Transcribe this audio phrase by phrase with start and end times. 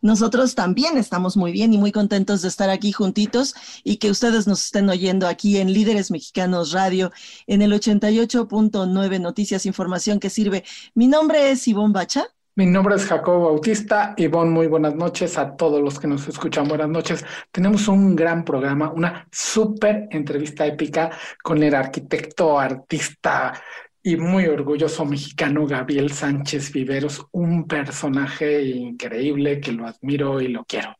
[0.00, 4.46] Nosotros también estamos muy bien y muy contentos de estar aquí juntitos y que ustedes
[4.46, 7.12] nos estén oyendo aquí en Líderes Mexicanos Radio
[7.46, 10.64] en el 88.9 Noticias, información que sirve.
[10.94, 12.26] Mi nombre es Ivonne Bacha.
[12.56, 14.12] Mi nombre es Jacobo Bautista.
[14.16, 16.68] Ivonne, muy buenas noches a todos los que nos escuchan.
[16.68, 17.24] Buenas noches.
[17.52, 21.10] Tenemos un gran programa, una súper entrevista épica
[21.42, 23.54] con el arquitecto, artista
[24.02, 30.64] y muy orgulloso mexicano Gabriel Sánchez Viveros, un personaje increíble que lo admiro y lo
[30.64, 30.96] quiero.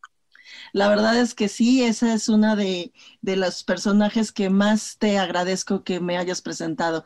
[0.72, 2.92] La verdad es que sí, esa es una de,
[3.22, 7.04] de, los personajes que más te agradezco que me hayas presentado,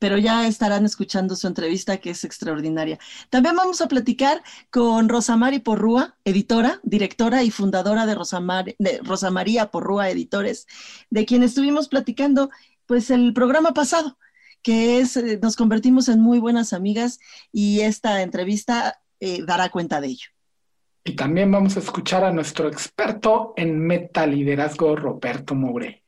[0.00, 2.98] pero ya estarán escuchando su entrevista que es extraordinaria.
[3.30, 10.10] También vamos a platicar con Rosamari Porrúa, editora, directora y fundadora de, Rosamar, de Porrúa
[10.10, 10.66] Editores,
[11.10, 12.50] de quien estuvimos platicando
[12.86, 14.18] pues el programa pasado
[14.64, 17.20] que es, eh, nos convertimos en muy buenas amigas
[17.52, 20.28] y esta entrevista eh, dará cuenta de ello.
[21.04, 26.02] Y también vamos a escuchar a nuestro experto en metaliderazgo, Roberto Moure.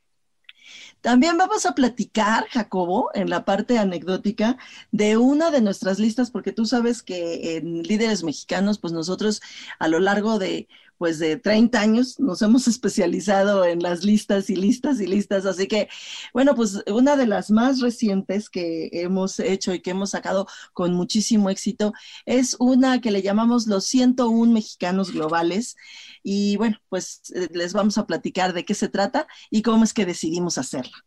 [1.01, 4.57] También vamos a platicar, Jacobo, en la parte anecdótica,
[4.91, 9.39] de una de nuestras listas, porque tú sabes que en Líderes Mexicanos, pues nosotros
[9.77, 10.67] a lo largo de
[10.97, 15.67] pues de 30 años nos hemos especializado en las listas y listas y listas, así
[15.67, 15.89] que
[16.33, 20.93] bueno, pues una de las más recientes que hemos hecho y que hemos sacado con
[20.93, 21.93] muchísimo éxito
[22.25, 25.75] es una que le llamamos los 101 mexicanos globales
[26.23, 29.93] y bueno, pues eh, les vamos a platicar de qué se trata y cómo es
[29.93, 31.05] que decidimos hacerla.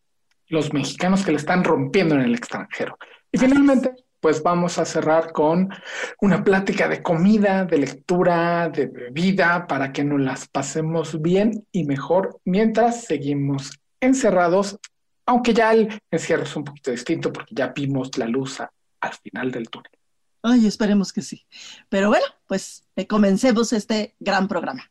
[0.49, 2.99] Los mexicanos que le están rompiendo en el extranjero.
[3.31, 5.71] Y finalmente pues vamos a cerrar con
[6.21, 11.85] una plática de comida, de lectura, de bebida, para que nos las pasemos bien y
[11.85, 14.79] mejor mientras seguimos encerrados,
[15.27, 19.51] aunque ya el encierro es un poquito distinto porque ya vimos la luz al final
[19.51, 19.91] del túnel.
[20.43, 21.47] Ay, esperemos que sí.
[21.89, 24.91] Pero bueno, pues eh, comencemos este gran programa.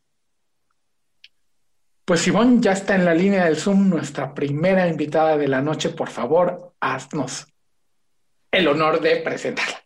[2.06, 5.90] Pues Ivonne ya está en la línea del Zoom, nuestra primera invitada de la noche.
[5.90, 7.48] Por favor, haznos
[8.52, 9.84] el honor de presentarla.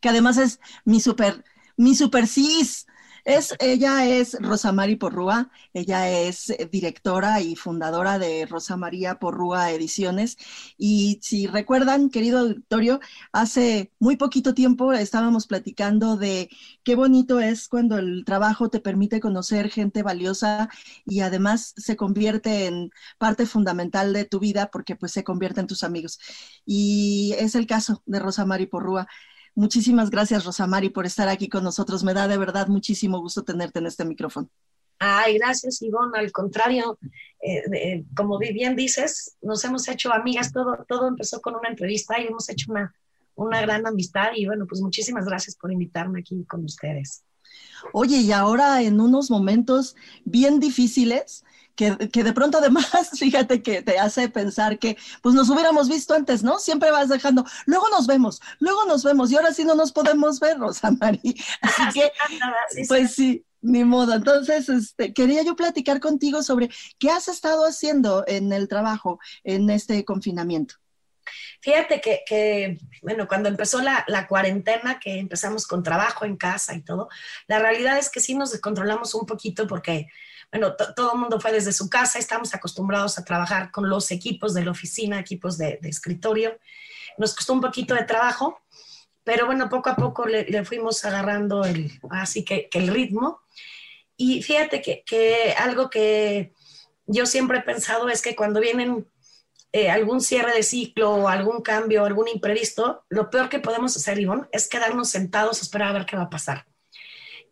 [0.00, 1.44] Que además es mi super,
[1.76, 2.86] mi super cis.
[3.28, 9.70] Es, ella es Rosa María Porrúa, ella es directora y fundadora de Rosa María Porrúa
[9.70, 10.38] Ediciones.
[10.78, 13.00] Y si recuerdan, querido auditorio,
[13.30, 16.48] hace muy poquito tiempo estábamos platicando de
[16.82, 20.70] qué bonito es cuando el trabajo te permite conocer gente valiosa
[21.04, 25.66] y además se convierte en parte fundamental de tu vida porque pues se convierte en
[25.66, 26.18] tus amigos.
[26.64, 29.06] Y es el caso de Rosa María Porrúa.
[29.58, 32.04] Muchísimas gracias, Rosamari, por estar aquí con nosotros.
[32.04, 34.48] Me da de verdad muchísimo gusto tenerte en este micrófono.
[35.00, 36.16] Ay, gracias, Ivonne.
[36.16, 36.96] Al contrario,
[37.42, 40.52] eh, como bien dices, nos hemos hecho amigas.
[40.52, 42.94] Todo, todo empezó con una entrevista y hemos hecho una,
[43.34, 44.28] una gran amistad.
[44.36, 47.24] Y bueno, pues muchísimas gracias por invitarme aquí con ustedes.
[47.92, 51.42] Oye, y ahora en unos momentos bien difíciles,
[51.78, 56.42] que, de pronto además, fíjate que te hace pensar que pues nos hubiéramos visto antes,
[56.42, 56.58] ¿no?
[56.58, 60.40] Siempre vas dejando, luego nos vemos, luego nos vemos y ahora sí no nos podemos
[60.40, 61.34] ver, Rosa María.
[61.62, 62.10] Así que,
[62.88, 64.14] pues sí, ni modo.
[64.14, 66.68] Entonces, este, quería yo platicar contigo sobre
[66.98, 70.74] qué has estado haciendo en el trabajo en este confinamiento.
[71.60, 76.82] Fíjate que, bueno, cuando empezó la, la, cuarentena, que empezamos con trabajo en casa y
[76.82, 77.08] todo,
[77.46, 80.08] la realidad es que sí nos descontrolamos un poquito porque
[80.50, 84.54] bueno, todo el mundo fue desde su casa, estamos acostumbrados a trabajar con los equipos
[84.54, 86.58] de la oficina, equipos de, escritorio.
[87.18, 88.60] Nos costó un poquito de trabajo,
[89.24, 93.42] pero bueno, poco a poco le, fuimos agarrando el, así que, el ritmo.
[94.16, 96.54] Y fíjate que, algo que
[97.06, 99.06] yo siempre he pensado es que cuando vienen
[99.72, 104.18] eh, algún cierre de ciclo o algún cambio, algún imprevisto, lo peor que podemos hacer,
[104.18, 106.66] Ivonne, es quedarnos sentados a esperar a ver qué va a pasar.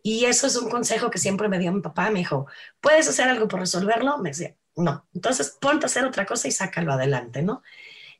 [0.03, 2.09] Y eso es un consejo que siempre me dio mi papá.
[2.09, 2.47] Me dijo,
[2.81, 4.17] ¿puedes hacer algo por resolverlo?
[4.19, 5.07] Me decía, no.
[5.13, 7.63] Entonces, ponte a hacer otra cosa y sácalo adelante, ¿no?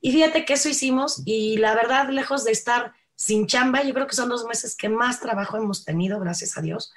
[0.02, 4.08] Y fíjate que eso hicimos y la verdad, lejos de estar sin chamba, yo creo
[4.08, 6.94] que son los meses que más trabajo hemos tenido, gracias a Dios,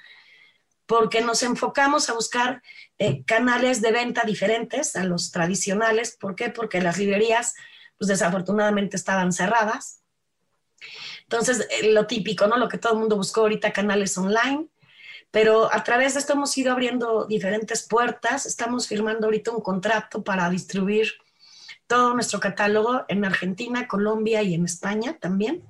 [0.85, 2.61] porque nos enfocamos a buscar
[2.99, 6.17] eh, canales de venta diferentes a los tradicionales.
[6.19, 6.49] ¿Por qué?
[6.49, 7.55] Porque las librerías,
[7.97, 10.00] pues desafortunadamente estaban cerradas.
[11.31, 12.57] Entonces, eh, lo típico, ¿no?
[12.57, 14.67] Lo que todo el mundo buscó ahorita, canales online
[15.31, 18.45] Pero a través de esto hemos ido abriendo diferentes puertas.
[18.45, 21.13] Estamos firmando ahorita un contrato para distribuir
[21.87, 25.63] todo nuestro catálogo en Argentina, Colombia y en España también.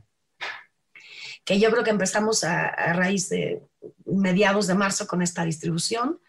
[1.45, 3.61] Que yo creo que empezamos a, a raíz de
[4.05, 6.19] mediados de marzo con esta distribución.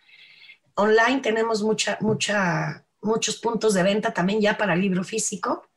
[0.74, 5.70] Online tenemos mucha, mucha, muchos puntos de venta también ya para libro físico.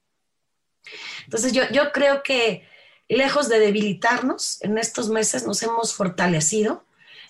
[1.24, 2.75] Entonces yo, yo creo que
[3.08, 6.86] lejos de debilitarnos, en estos meses nos hemos fortalecido.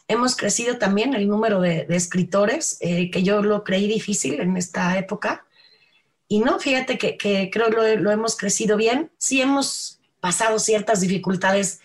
[0.08, 4.98] Hemos crecido también el número de, escritores, eh, que yo lo creí difícil en esta
[4.98, 5.46] época.
[6.28, 7.18] Y no, fíjate que,
[7.52, 9.12] creo lo, lo hemos crecido bien.
[9.18, 11.82] Sí hemos pasado ciertas dificultades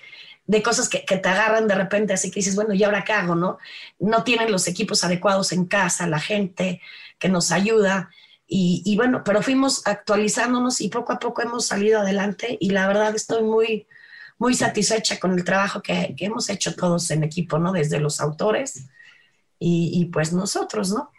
[0.47, 3.13] de cosas que, que, te agarran de repente, así que dices, bueno, ¿y ahora qué
[3.13, 3.35] hago?
[3.35, 3.59] No,
[3.99, 6.81] no tienen los equipos adecuados en casa, la gente
[7.19, 8.11] que nos ayuda.
[8.53, 13.15] Y, bueno, pero fuimos actualizándonos y poco a poco hemos salido adelante y la verdad
[13.15, 13.87] estoy muy,
[14.39, 17.71] muy satisfecha con el trabajo que, que hemos hecho todos en equipo, ¿no?
[17.71, 18.89] Desde los autores
[19.57, 21.13] y, y pues nosotros, ¿no?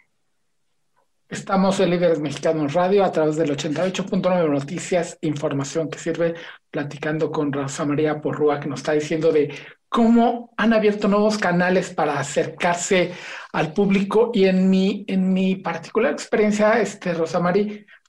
[1.26, 6.34] Estamos en Líderes Mexicanos Radio a través del 88.9 Noticias, información que sirve,
[6.70, 9.54] platicando con Rosa María Porrúa, que nos está diciendo de
[9.92, 13.12] cómo han abierto nuevos canales para acercarse
[13.52, 14.30] al público.
[14.32, 17.40] Y en mi, en mi particular experiencia, este, Rosa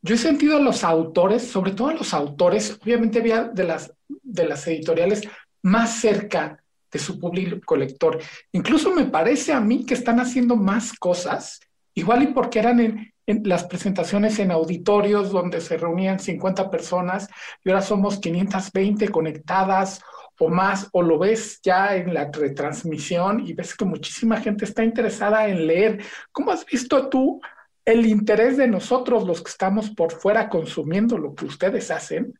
[0.01, 3.93] yo he sentido a los autores, sobre todo a los autores, obviamente había de las,
[4.07, 5.27] de las editoriales
[5.61, 6.57] más cerca
[6.91, 8.19] de su público lector.
[8.53, 11.59] Incluso me parece a mí que están haciendo más cosas,
[11.93, 17.29] igual y porque eran en, en las presentaciones en auditorios donde se reunían 50 personas
[17.63, 20.01] y ahora somos 520 conectadas
[20.45, 24.83] o más, o lo ves ya en la retransmisión y ves que muchísima gente está
[24.83, 26.03] interesada en leer.
[26.31, 27.41] ¿Cómo has visto tú
[27.85, 32.37] el interés de nosotros, los que estamos por fuera consumiendo lo que ustedes hacen?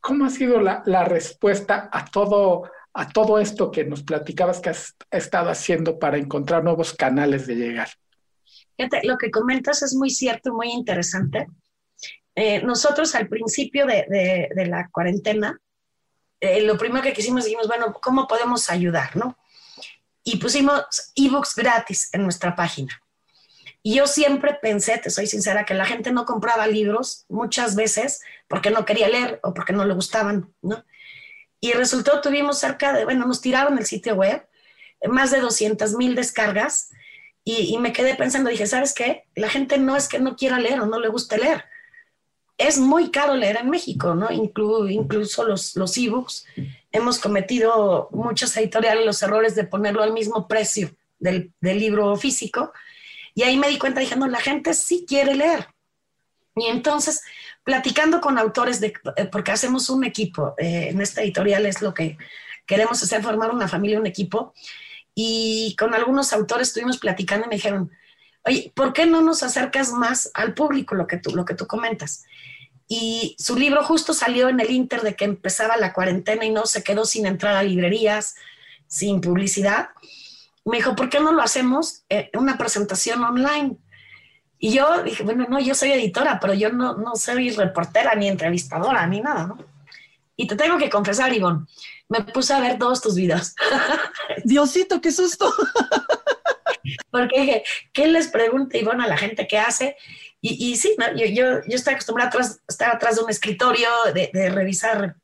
[0.00, 4.94] ¿Cómo ha sido la, respuesta a todo, a todo esto que nos platicabas que has
[5.10, 7.88] estado haciendo para encontrar nuevos canales de llegar?
[8.76, 11.46] Fíjate, lo que comentas es muy cierto, muy interesante.
[12.34, 15.58] Eh, nosotros al principio de la cuarentena,
[16.44, 19.16] eh, lo primero que quisimos, dijimos, bueno, ¿cómo podemos ayudar?
[19.16, 19.36] ¿no?
[20.22, 23.00] Y pusimos ebooks gratis en nuestra página.
[23.82, 28.22] Y yo siempre pensé, te soy sincera, que la gente no compraba libros muchas veces
[28.48, 30.84] porque no quería leer o porque no le gustaban, ¿no?
[31.60, 34.46] Y resultó, tuvimos cerca de, bueno, nos tiraron el sitio web,
[35.06, 36.90] más de 200 mil descargas,
[37.46, 39.26] y, y, me quedé pensando, dije, ¿sabes qué?
[39.34, 41.66] La gente no es que no quiera leer o no le guste leer.
[42.56, 44.30] Es muy caro leer en México, ¿no?
[44.30, 46.46] Inclu, incluso los, los ebooks.
[46.92, 52.72] Hemos cometido muchos editoriales los errores de ponerlo al mismo precio del, del libro físico.
[53.34, 55.66] Y ahí me di cuenta, dije, no, la gente sí quiere leer.
[56.56, 57.22] Y entonces,
[57.64, 61.92] platicando con autores, de, eh, porque hacemos un equipo, eh, en esta editorial es lo
[61.92, 62.16] que
[62.66, 64.54] queremos hacer, formar una familia, un equipo,
[65.14, 67.90] y con algunos autores estuvimos platicando y me dijeron,
[68.46, 71.66] oye, ¿por qué no nos acercas más al público, lo que tú, lo que tú
[71.66, 72.24] comentas?
[72.86, 76.66] Y su libro justo salió en el inter de que empezaba la cuarentena y no
[76.66, 78.34] se quedó sin entrar a librerías,
[78.86, 79.88] sin publicidad.
[80.64, 83.76] Me dijo, ¿por qué no lo hacemos en una presentación online?
[84.58, 88.28] Y yo dije, bueno, no, yo soy editora, pero yo no, no soy reportera ni
[88.28, 89.58] entrevistadora ni nada, ¿no?
[90.36, 91.66] Y te tengo que confesar, Ivonne,
[92.08, 93.54] me puse a ver todos tus videos.
[94.44, 95.52] Diosito, qué susto.
[97.10, 99.96] Porque dije, ¿qué les pregunta Ivonne a la gente que hace?
[100.40, 101.06] Y, y sí, ¿no?
[101.16, 105.16] yo, yo, yo, estoy acostumbrada a estar atrás de un escritorio, de, de, revisar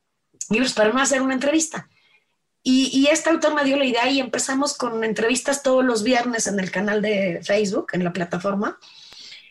[0.49, 1.89] libros, pero no hacer una entrevista.
[2.63, 6.47] Y, y este autor me dio la idea y empezamos con entrevistas todos los viernes
[6.47, 8.79] en el canal de Facebook, en la plataforma.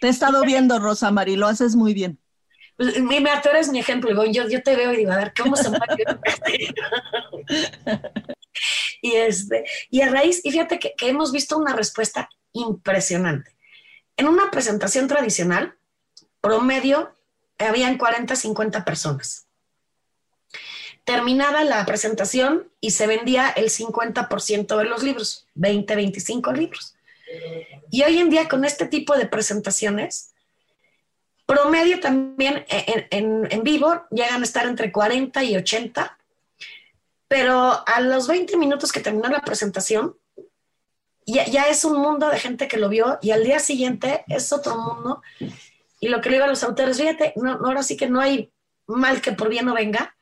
[0.01, 2.19] Te he estado viendo, Rosa Mari, lo haces muy bien.
[2.77, 5.33] Pues, mi, mi actor es mi ejemplo, yo, yo te veo y digo, a ver,
[5.37, 6.05] ¿cómo se mueve?
[9.01, 13.55] y, este, y a raíz, y fíjate que, hemos visto una respuesta impresionante.
[14.17, 15.75] En una presentación tradicional,
[16.41, 17.13] promedio,
[17.57, 19.47] habían 40, 50 personas.
[21.03, 26.95] Terminaba la presentación y se vendía el 50% de los libros, 20, 25 libros.
[27.89, 30.33] Y hoy en día con este tipo de presentaciones,
[31.49, 36.18] promedio también en, en, vivo llegan a estar entre 40 y 80,
[37.29, 40.17] pero a los 20 minutos que terminó la presentación,
[41.25, 44.75] ya, es un mundo de gente que lo vio y al día siguiente es otro
[44.75, 45.21] mundo.
[45.99, 48.51] Y lo que le digo a los autores, fíjate, no, ahora sí que no hay
[48.87, 50.15] mal que por bien no venga.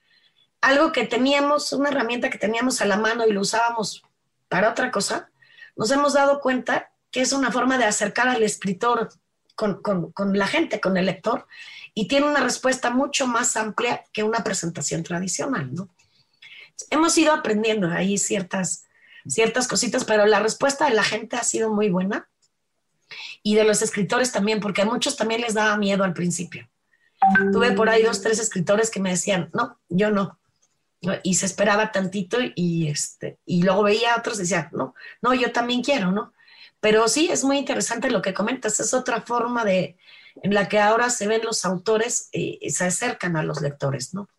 [0.59, 4.03] Algo que teníamos, una herramienta que teníamos a la mano y lo usábamos
[4.49, 5.29] para otra cosa,
[5.77, 9.09] nos hemos dado cuenta que es una forma de acercar al escritor
[9.55, 11.47] con, con, con, la gente, con el lector,
[11.93, 15.89] y tiene una respuesta mucho más amplia que una presentación tradicional, ¿no?
[16.89, 18.87] Hemos ido aprendiendo ahí ciertas
[19.29, 22.29] ciertas cositas, pero la respuesta de la gente ha sido muy buena
[23.43, 26.69] y de los escritores también, porque a muchos también les daba miedo al principio.
[27.51, 30.39] Tuve por ahí dos, tres escritores que me decían, no, yo no.
[31.23, 35.33] Y se esperaba tantito y, este, y luego veía a otros y decía, no, no,
[35.33, 36.33] yo también quiero, ¿no?
[36.79, 39.97] Pero sí, es muy interesante lo que comentas, es otra forma de,
[40.43, 44.29] en la que ahora se ven los autores y se acercan a los lectores, ¿no?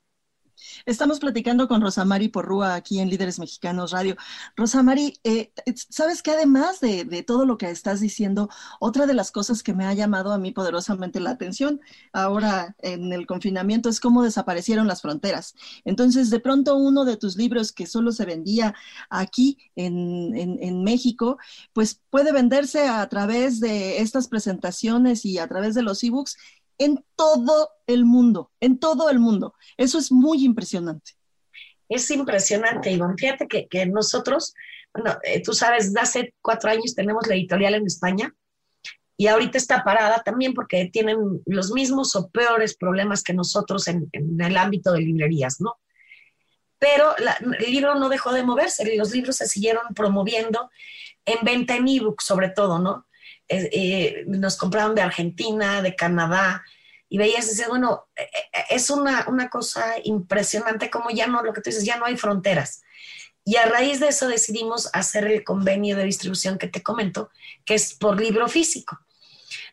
[0.86, 4.16] Estamos platicando con Rosamari Porrúa aquí en Líderes Mexicanos Radio.
[4.56, 5.52] Rosamari, eh,
[5.90, 8.48] sabes que además de, todo lo que estás diciendo,
[8.80, 11.80] otra de las cosas que me ha llamado a mí poderosamente la atención
[12.12, 15.54] ahora en el confinamiento es cómo desaparecieron las fronteras.
[15.84, 18.74] Entonces, de pronto uno de tus libros que solo se vendía
[19.10, 21.38] aquí en, en México,
[21.72, 26.36] pues puede venderse a través de estas presentaciones y a través de los ebooks
[26.78, 29.54] en todo el mundo, en todo el mundo.
[29.76, 31.12] Eso es muy impresionante.
[31.88, 33.16] Es impresionante, Iván.
[33.16, 34.54] Fíjate que, que nosotros,
[34.94, 38.34] bueno, eh, tú sabes, hace cuatro años tenemos la editorial en España
[39.20, 44.08] y ahorita está parada también porque tienen los mismos o peores problemas que nosotros en,
[44.12, 45.76] el ámbito de librerías, ¿no?
[46.78, 50.70] Pero el libro no dejó de moverse, los libros se siguieron promoviendo
[51.24, 53.07] en venta en ebook sobre todo, ¿no?
[53.48, 56.64] Eh, nos compraron de Argentina, de Canadá,
[57.08, 61.42] y veías y decías, bueno, eh, eh, es una, una, cosa impresionante como ya no,
[61.42, 62.82] lo que tú dices, ya no hay fronteras.
[63.44, 67.30] Y a raíz de eso decidimos hacer el convenio de distribución que te comento,
[67.64, 69.00] que es por libro físico.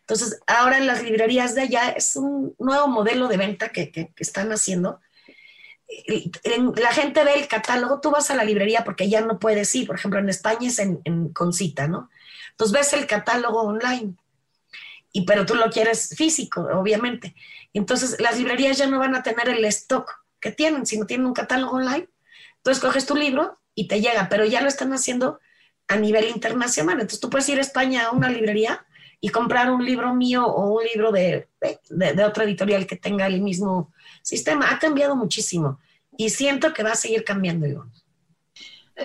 [0.00, 4.10] Entonces, ahora en las librerías de allá es un nuevo modelo de venta que, que,
[4.18, 5.00] están haciendo.
[6.76, 9.86] La gente ve el catálogo, tú vas a la librería porque ya no puedes ir,
[9.86, 12.08] por ejemplo, en España es en, con cita, ¿no?
[12.56, 14.14] Entonces ves el catálogo online,
[15.12, 17.34] y, pero tú lo quieres físico, obviamente.
[17.74, 20.10] Entonces las librerías ya no van a tener el stock
[20.40, 22.08] que tienen, sino tienen un catálogo online.
[22.56, 25.38] Entonces coges tu libro y te llega, pero ya lo están haciendo
[25.86, 26.94] a nivel internacional.
[26.94, 28.86] Entonces tú puedes ir a España a una librería
[29.20, 33.26] y comprar un libro mío o un libro de, de, de, otra editorial que tenga
[33.26, 34.70] el mismo sistema.
[34.70, 35.78] Ha cambiado muchísimo
[36.16, 37.92] y siento que va a seguir cambiando, Ivonne.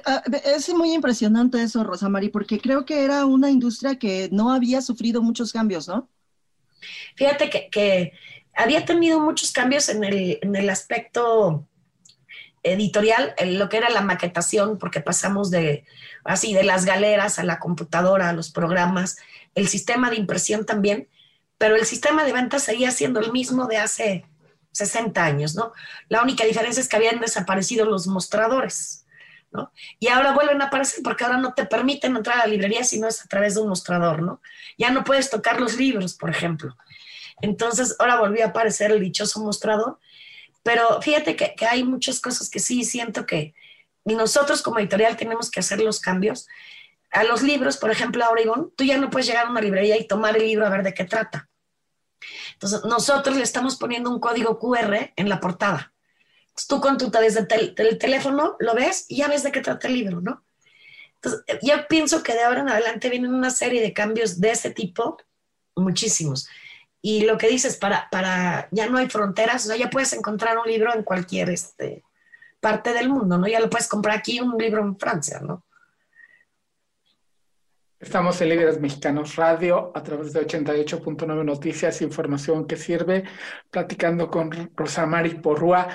[0.05, 4.81] Ah, es muy impresionante eso, Rosamari, porque creo que era una industria que no había
[4.81, 6.09] sufrido muchos cambios, ¿no?
[7.15, 8.13] Fíjate que,
[8.53, 11.67] había tenido muchos cambios en el, aspecto
[12.63, 15.85] editorial, lo que era la maquetación, porque pasamos de
[16.23, 19.17] así de las galeras a la computadora, a los programas,
[19.55, 21.07] el sistema de impresión también,
[21.57, 24.25] pero el sistema de venta seguía siendo el mismo de hace
[24.71, 25.71] 60 años, ¿no?
[26.09, 29.00] La única diferencia es que habían desaparecido los mostradores.
[29.99, 32.99] Y ahora vuelven a aparecer porque ahora no te permiten entrar a la librería si
[32.99, 34.41] no es a través de un mostrador, ¿no?
[34.77, 36.77] Ya no puedes tocar los libros, por ejemplo.
[37.41, 39.99] Entonces, ahora volvió a aparecer el dichoso mostrador,
[40.63, 43.53] pero fíjate que, hay muchas cosas que sí siento que
[44.05, 46.47] nosotros como editorial tenemos que hacer los cambios.
[47.11, 49.97] A los libros, por ejemplo, a Oregon, tú ya no puedes llegar a una librería
[49.97, 51.49] y tomar el libro a ver de qué trata.
[52.53, 55.90] Entonces, nosotros le estamos poniendo un código QR en la portada
[56.67, 59.95] tú con tu desde el teléfono lo ves y ya ves de qué trata el
[59.95, 60.43] libro, ¿no?
[61.15, 64.71] Entonces, yo pienso que de ahora en adelante vienen una serie de cambios de ese
[64.71, 65.17] tipo,
[65.75, 66.47] muchísimos.
[67.01, 70.57] Y lo que dices, para, para ya no hay fronteras, o sea, ya puedes encontrar
[70.57, 72.03] un libro en cualquier este,
[72.59, 73.47] parte del mundo, ¿no?
[73.47, 75.63] Ya lo puedes comprar aquí, un libro en Francia, ¿no?
[77.99, 83.25] Estamos en Líderes Mexicanos Radio a través de 88.9 Noticias, información que sirve,
[83.69, 85.87] platicando con Rosamari Porrúa.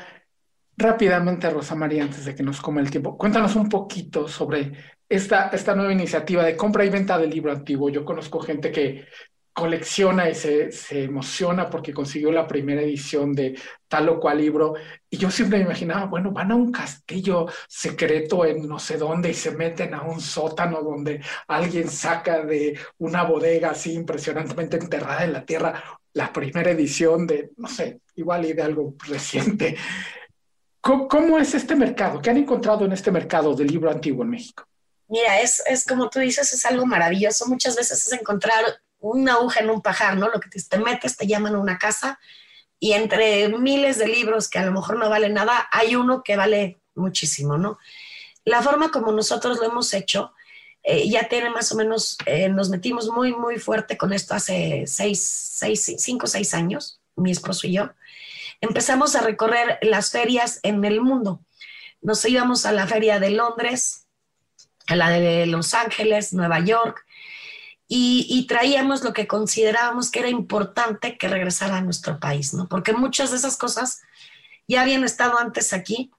[0.78, 4.72] Rápidamente, Rosa María, antes de que nos come el tiempo, cuéntanos un poquito sobre
[5.08, 7.88] esta, esta nueva iniciativa de compra y venta del libro antiguo.
[7.88, 9.06] Yo conozco gente que
[9.54, 14.74] colecciona y se, se, emociona porque consiguió la primera edición de tal o cual libro.
[15.08, 19.30] Y yo siempre me imaginaba, bueno, van a un castillo secreto en no sé dónde
[19.30, 25.24] y se meten a un sótano donde alguien saca de una bodega así impresionantemente enterrada
[25.24, 29.76] en la tierra la primera edición de, no sé, igual y de algo reciente.
[30.86, 32.22] ¿Cómo, es este mercado?
[32.22, 34.68] ¿Qué han encontrado en este mercado del libro antiguo en México?
[35.08, 37.46] Mira, es, es como tú dices, es algo maravilloso.
[37.46, 38.62] Muchas veces es encontrar
[39.00, 40.28] una aguja en un pajar, ¿no?
[40.28, 42.20] Lo que te, te metes, te llaman a una casa
[42.78, 46.36] y entre miles de libros que a lo mejor no valen nada, hay uno que
[46.36, 47.78] vale muchísimo, ¿no?
[48.44, 50.34] La forma como nosotros lo hemos hecho,
[50.84, 54.84] eh, ya tiene más o menos, eh, nos metimos muy, muy fuerte con esto hace
[54.86, 57.90] seis, seis, cinco, seis años, mi esposo y yo
[58.60, 61.40] empezamos a recorrer las ferias en el mundo.
[62.00, 64.06] Nos íbamos a la feria de Londres,
[64.86, 67.04] a la de Los Ángeles, Nueva York,
[67.88, 72.68] y, traíamos lo que considerábamos que era importante que regresara a nuestro país, ¿no?
[72.68, 74.02] Porque muchas de esas cosas
[74.66, 76.10] ya habían estado antes aquí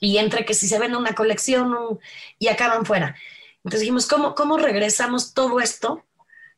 [0.00, 1.76] y entre que si se vende una colección
[2.38, 3.16] y acaban fuera.
[3.58, 6.04] Entonces dijimos, ¿cómo, ¿cómo regresamos todo esto,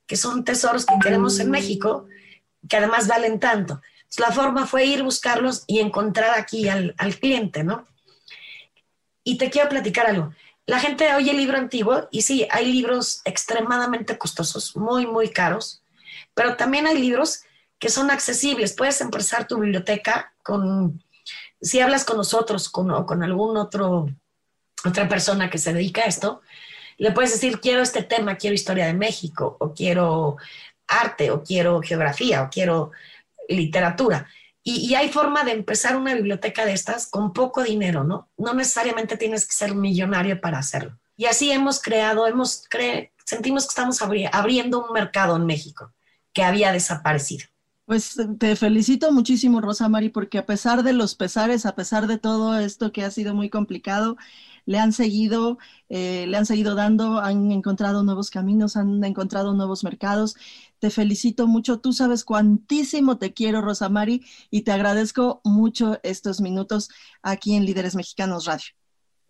[0.06, 2.06] que son tesoros que queremos en México,
[2.68, 3.80] que además valen tanto?
[4.18, 7.86] La forma fue ir buscarlos y encontrar aquí al, cliente, ¿no?
[9.22, 10.34] Y te quiero platicar algo.
[10.66, 15.82] La gente oye el libro antiguo y sí, hay libros extremadamente costosos, muy, muy caros,
[16.34, 17.42] pero también hay libros
[17.78, 18.72] que son accesibles.
[18.72, 21.02] Puedes empezar tu biblioteca con,
[21.60, 24.06] si hablas con nosotros con, o con algún otro,
[24.84, 26.42] otra persona que se dedica a esto,
[26.96, 30.36] le puedes decir, quiero este tema, quiero historia de México, o quiero
[30.86, 32.92] arte, o quiero geografía, o quiero
[33.48, 34.26] literatura.
[34.66, 38.30] Y, hay forma de empezar una biblioteca de estas con poco dinero, ¿no?
[38.38, 40.98] No necesariamente tienes que ser millonario para hacerlo.
[41.18, 44.00] Y así hemos creado, hemos cre sentimos que estamos
[44.32, 45.92] abriendo un mercado en México
[46.32, 47.46] que había desaparecido.
[47.86, 52.18] Pues te felicito muchísimo, Rosa Mari, porque a pesar de los pesares, a pesar de
[52.18, 54.16] todo esto que ha sido muy complicado,
[54.64, 55.58] le han seguido,
[55.90, 60.36] eh, le han seguido dando, han encontrado nuevos caminos, han encontrado nuevos mercados.
[60.84, 61.80] Te felicito mucho.
[61.80, 66.90] Tú sabes cuantísimo te quiero, Rosa Mari, y te agradezco mucho estos minutos
[67.22, 68.66] aquí en Líderes Mexicanos Radio.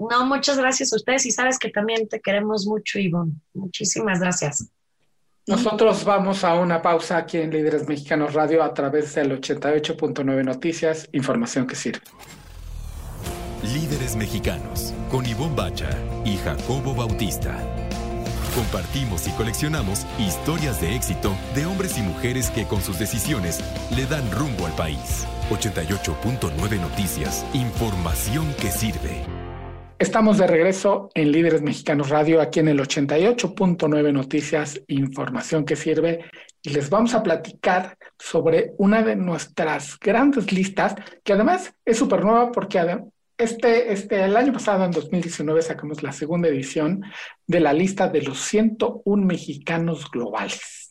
[0.01, 3.35] No, muchas gracias a ustedes y sabes que también te queremos mucho, Ivonne.
[3.53, 4.69] Muchísimas gracias.
[5.47, 11.09] Nosotros vamos a una pausa aquí en Líderes Mexicanos Radio a través del 88.9 Noticias,
[11.13, 12.03] información que sirve.
[13.63, 15.91] Líderes Mexicanos, con Ivonne Bacha
[16.25, 17.84] y Jacobo Bautista.
[18.55, 23.59] Compartimos y coleccionamos historias de éxito de hombres y mujeres que con sus decisiones
[23.97, 25.27] le dan rumbo al país.
[25.51, 29.25] 88.9 Noticias, información que sirve.
[29.99, 36.25] Estamos de regreso en Líderes Mexicanos Radio, aquí en el 88.9 Noticias, información que sirve,
[36.63, 40.95] y les vamos a platicar sobre una de nuestras grandes listas,
[41.25, 42.79] que además es súper nueva porque
[43.37, 47.03] este, este, el año pasado, en 2019, sacamos la segunda edición
[47.47, 50.85] de la lista de los 101 mexicanos globales.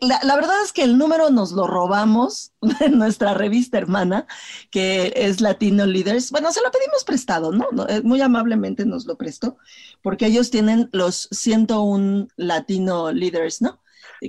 [0.00, 4.26] La, verdad es que el número nos lo robamos de nuestra revista hermana,
[4.72, 6.32] que es Latino Leaders.
[6.32, 7.66] Bueno, se lo pedimos prestado, ¿no?
[7.88, 9.56] Eh, muy amablemente nos lo prestó,
[10.02, 13.80] porque ellos tienen los 101 Latino Leaders, ¿no?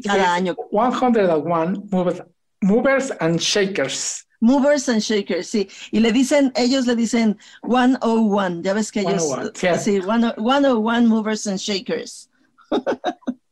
[0.04, 0.56] Cada año.
[0.72, 2.24] 101 movers,
[2.62, 4.28] movers and Shakers.
[4.40, 5.68] Movers and Shakers, sí.
[5.92, 9.24] Y le dicen, ellos le dicen 101, ya ves que ellos...
[9.24, 12.30] 101, sí, 101 Movers and Shakers.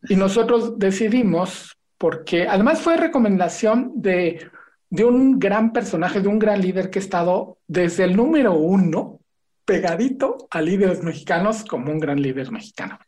[0.10, 4.50] y nosotros decidimos porque además fue recomendación de,
[4.90, 9.20] de un gran personaje, de un gran líder que ha estado desde el número uno
[9.66, 13.00] pegadito a líderes mexicanos como un gran líder mexicano.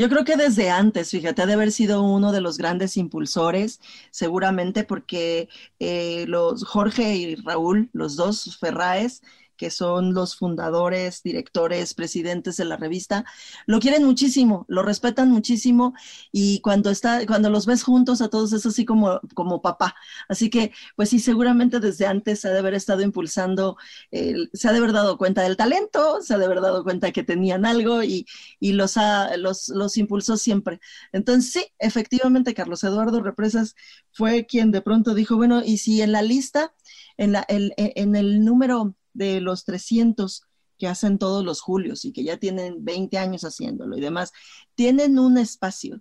[0.00, 3.80] Yo creo que desde antes, fíjate, ha de haber sido uno de los grandes impulsores,
[4.10, 9.22] seguramente porque eh, los Jorge y Raúl, los dos Ferraes,
[9.60, 13.26] que son los fundadores, directores, presidentes de la revista,
[13.66, 15.92] lo quieren muchísimo, lo respetan muchísimo
[16.32, 19.94] y cuando está, cuando los ves juntos a todos es así como, como papá.
[20.30, 23.76] Así que, pues sí, seguramente desde antes se ha de haber estado impulsando,
[24.10, 27.22] se ha de haber dado cuenta del talento, se ha de haber dado cuenta que
[27.22, 28.26] tenían algo y,
[28.60, 30.80] los, ha, los, los impulsó siempre.
[31.12, 33.74] Entonces, sí, efectivamente, Carlos Eduardo Represas
[34.12, 36.72] fue quien de pronto dijo, bueno, y si en la lista,
[37.18, 40.44] en, la, en el número de los 300
[40.78, 44.32] que hacen todos los julios y que ya tienen 20 años haciéndolo y demás,
[44.74, 46.00] tienen un espacio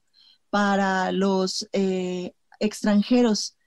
[0.50, 3.58] para los eh, extranjeros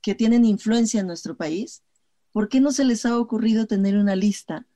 [0.00, 1.82] que tienen influencia en nuestro país,
[2.32, 4.66] ¿por qué no se les ha ocurrido tener una lista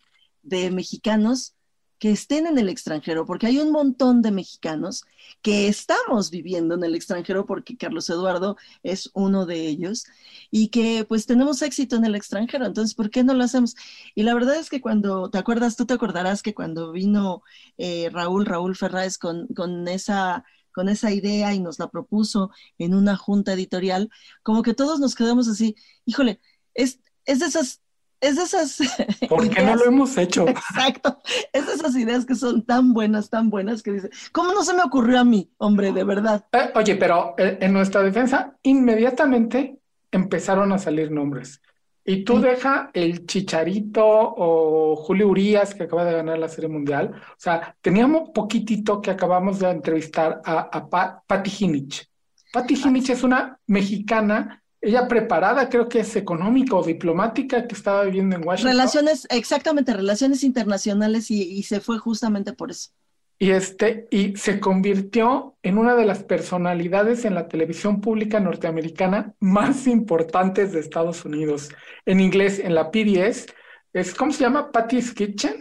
[0.43, 1.56] de mexicanos
[1.99, 5.05] que estén en el extranjero, porque hay un montón de mexicanos
[5.43, 10.07] que estamos viviendo en el extranjero, porque Carlos Eduardo es uno de ellos,
[10.51, 13.75] y que pues tenemos éxito en el extranjero, entonces, ¿por qué no lo hacemos?
[14.15, 15.77] Y la verdad es que cuando, ¿te acuerdas?
[15.77, 17.43] Tú te acordarás que cuando vino
[17.79, 22.95] eh, Raúl, Raúl Ferráez con, con esa con esa idea y nos la propuso en
[22.95, 24.11] una junta editorial,
[24.43, 26.39] como que todos nos quedamos así, híjole,
[26.75, 27.81] es, es de esas
[28.21, 28.79] es esas.
[29.29, 30.49] ¿Por qué no lo hemos hecho?
[30.49, 31.19] Exacto.
[31.53, 34.83] Es esas ideas que son tan buenas, tan buenas que dice, ¿cómo no se me
[34.83, 36.45] ocurrió a mí, hombre, de verdad?
[36.53, 39.79] Eh, oye, pero eh, en nuestra defensa, inmediatamente
[40.11, 41.61] empezaron a salir nombres.
[42.09, 47.11] Y tú deja el Chicharito o Julio Urias, que acaba de ganar la Serie Mundial.
[47.13, 52.09] O sea, teníamos poquitito que acabamos de entrevistar a, a Patti Hinich.
[52.53, 58.05] Patti Hinich es una mexicana ella preparada, creo que es económica o diplomática, que estaba
[58.05, 58.73] viviendo en Washington.
[58.73, 62.91] Relaciones, exactamente, relaciones internacionales y, se fue justamente por eso.
[63.39, 69.35] Y, este, y se convirtió en una de las personalidades en la televisión pública norteamericana
[69.41, 71.71] más importantes de Estados Unidos.
[72.07, 73.47] En inglés, en la PBS,
[73.93, 74.71] es, ¿cómo se llama?
[74.71, 75.57] Patty's Kitchen.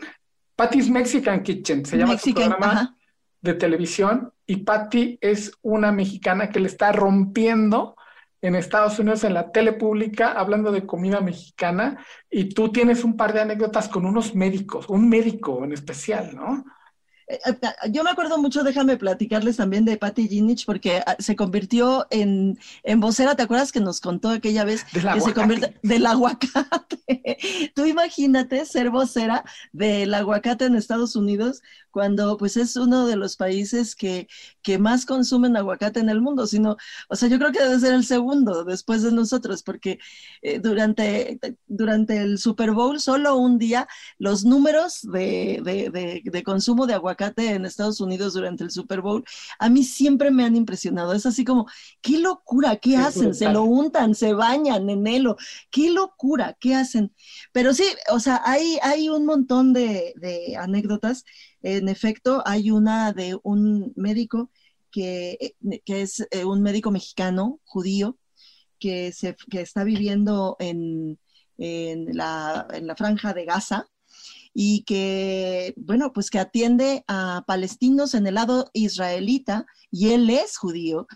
[0.55, 2.97] Patty's Mexican Kitchen, se llama Mexican, su programa
[3.41, 7.95] de televisión, y Patty es una mexicana que le está rompiendo
[8.45, 13.17] en Estados Unidos en la tele pública hablando de comida mexicana y tú tienes un
[13.17, 16.63] par de anécdotas con unos médicos, un médico en especial, ¿no?
[17.27, 21.35] Eh, eh, yo me acuerdo mucho, déjame platicarles también de Patty Ginich, porque ah, se
[21.35, 26.05] convirtió en, en vocera, ¿te acuerdas que nos contó aquella vez que se convirtió del
[26.05, 26.99] aguacate?
[27.75, 31.63] Tú imagínate ser vocera del aguacate en Estados Unidos
[31.95, 34.27] cuando pues es uno de los países que,
[34.61, 36.75] que más consumen aguacate en el mundo, sino,
[37.07, 39.97] o sea, yo creo que debe ser el segundo después de nosotros, porque
[40.41, 46.85] eh, durante, durante el Super Bowl, solo un día, los números de, de, de, consumo
[46.85, 49.23] de aguacate en Estados Unidos durante el Super Bowl,
[49.57, 51.13] a mí siempre me han impresionado.
[51.13, 51.65] Es así como,
[52.01, 53.33] qué locura, ¿qué hacen?
[53.33, 55.33] Se lo untan, se bañan en él,
[55.71, 57.13] qué locura, ¿qué hacen?
[57.53, 61.23] Pero sí, o sea, hay, hay un montón de, de anécdotas
[61.65, 64.51] en efecto, hay una de un médico
[64.91, 68.19] que, eh, es eh, un médico mexicano, judío,
[68.79, 71.17] que, se, está viviendo en,
[71.57, 73.87] la, franja de Gaza
[74.53, 80.57] y que, bueno, pues que atiende a palestinos en el lado israelita y él es
[80.57, 81.07] judío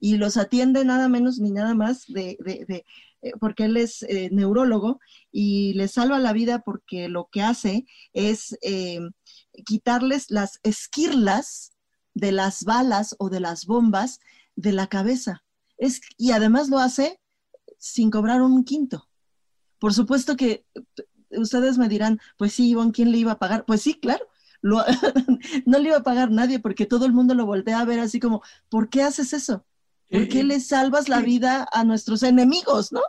[0.00, 5.74] y los atiende nada menos ni nada más de, eh, porque él es neurólogo y
[5.74, 8.56] le salva la vida porque lo que hace es
[9.64, 11.72] quitarles las esquirlas
[12.14, 14.20] de las balas o de las bombas
[14.56, 15.44] de la cabeza.
[15.76, 17.20] Es, y además lo hace
[17.78, 19.08] sin cobrar un quinto.
[19.78, 20.64] Por supuesto que
[21.30, 23.64] ustedes me dirán, pues sí, Ivonne, ¿quién le iba a pagar?
[23.64, 24.26] Pues sí, claro,
[24.62, 28.18] no le iba a pagar nadie porque todo el mundo lo voltea a ver así
[28.18, 29.64] como, ¿por qué haces eso?
[30.10, 33.02] ¿Por qué le salvas la vida a nuestros enemigos, no?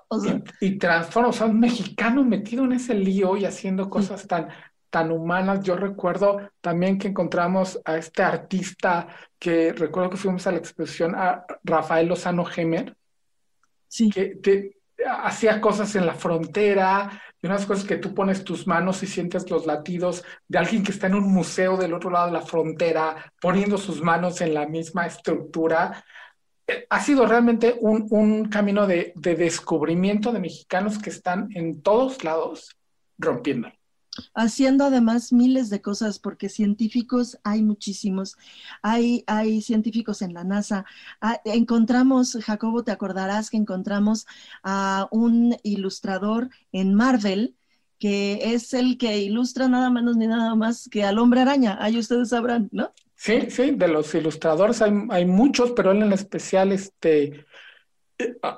[0.59, 4.49] y, y transforma, o sea, un mexicano metido en ese lío y haciendo cosas tan
[4.89, 5.61] tan humanas.
[5.63, 11.15] Yo recuerdo también que encontramos a este artista que recuerdo que fuimos a la exposición
[11.15, 12.95] a Rafael Lozano Gemer,
[13.87, 14.09] sí.
[14.09, 19.07] que hacía cosas en la frontera y unas cosas que tú pones tus manos y
[19.07, 22.41] sientes los latidos de alguien que está en un museo del otro lado de la
[22.41, 26.03] frontera, poniendo sus manos en la misma estructura.
[26.67, 31.81] Eh, ha sido realmente un, un camino de, de descubrimiento de mexicanos que están en
[31.81, 32.75] todos lados
[33.17, 33.69] rompiendo
[34.33, 38.37] haciendo además miles de cosas, porque científicos hay muchísimos.
[38.81, 40.85] Hay, hay científicos en la NASA.
[41.21, 44.25] Ah, encontramos, Jacobo, te acordarás que encontramos
[44.63, 47.55] a un ilustrador en Marvel,
[47.97, 51.77] que es el que ilustra nada menos ni nada más que al hombre araña.
[51.81, 52.93] Ahí ustedes sabrán, ¿no?
[53.15, 57.45] Sí, sí, de los ilustradores hay, hay muchos, pero él en especial este,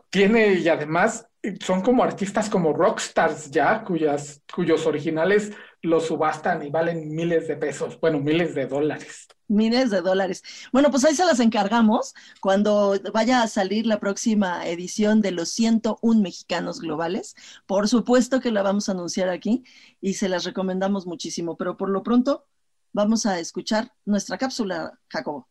[0.09, 1.27] tiene y además
[1.59, 7.55] son como artistas como rockstars ya, cuyas, cuyos originales los subastan y valen miles de
[7.55, 9.27] pesos, bueno, miles de dólares.
[9.47, 10.43] Miles de dólares.
[10.71, 15.49] Bueno, pues ahí se las encargamos cuando vaya a salir la próxima edición de los
[15.49, 17.35] 101 mexicanos globales.
[17.65, 19.63] Por supuesto que la vamos a anunciar aquí
[19.99, 22.45] y se las recomendamos muchísimo, pero por lo pronto
[22.93, 25.47] vamos a escuchar nuestra cápsula, Jacobo.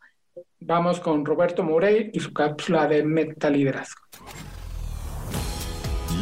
[0.63, 4.03] Vamos con Roberto Morey y su cápsula de Metaliderazgo.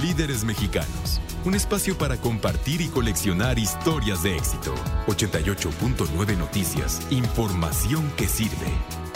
[0.00, 4.72] Líderes Mexicanos, un espacio para compartir y coleccionar historias de éxito.
[5.08, 9.07] 88.9 Noticias, información que sirve.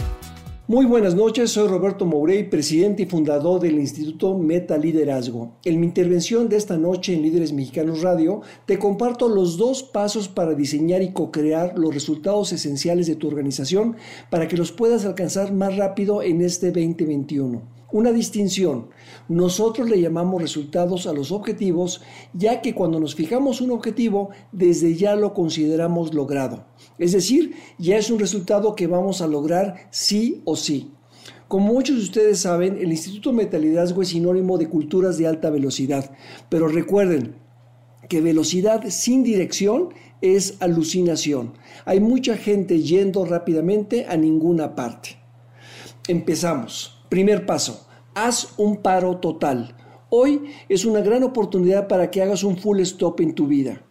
[0.73, 5.59] Muy buenas noches, soy Roberto Mourey, presidente y fundador del Instituto Meta Liderazgo.
[5.67, 10.29] En mi intervención de esta noche en Líderes Mexicanos Radio, te comparto los dos pasos
[10.29, 13.97] para diseñar y co-crear los resultados esenciales de tu organización
[14.31, 17.61] para que los puedas alcanzar más rápido en este 2021.
[17.93, 18.87] Una distinción.
[19.33, 22.03] Nosotros le llamamos resultados a los objetivos,
[22.35, 26.67] ya que cuando nos fijamos un objetivo, desde ya lo consideramos logrado.
[26.99, 30.91] Es decir, ya es un resultado que vamos a lograr sí o sí.
[31.49, 36.11] Como muchos de ustedes saben, el Instituto Metalidazgo es sinónimo de culturas de alta velocidad,
[36.51, 37.37] pero recuerden
[38.11, 41.55] que velocidad sin dirección es alucinación.
[41.87, 45.17] Hay mucha gente yendo rápidamente a ninguna parte.
[46.07, 46.99] Empezamos.
[47.09, 49.77] Primer paso, haz un paro total.
[50.11, 53.83] Hoy es una gran oportunidad para que hagas un full stop en tu vida.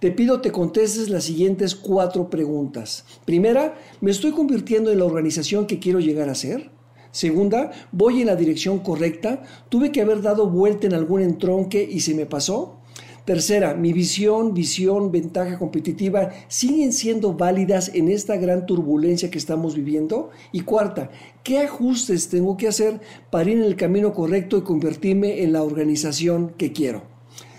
[0.00, 3.04] Te pido te contestes las siguientes cuatro preguntas.
[3.24, 6.70] Primera, ¿me estoy convirtiendo en la organización que quiero llegar a ser?
[7.12, 9.42] Segunda, ¿voy en la dirección correcta?
[9.68, 12.81] ¿Tuve que haber dado vuelta en algún entronque y se me pasó?
[13.24, 19.76] Tercera, mi visión, visión, ventaja competitiva siguen siendo válidas en esta gran turbulencia que estamos
[19.76, 20.30] viviendo.
[20.50, 21.08] Y cuarta,
[21.44, 25.62] ¿qué ajustes tengo que hacer para ir en el camino correcto y convertirme en la
[25.62, 27.11] organización que quiero?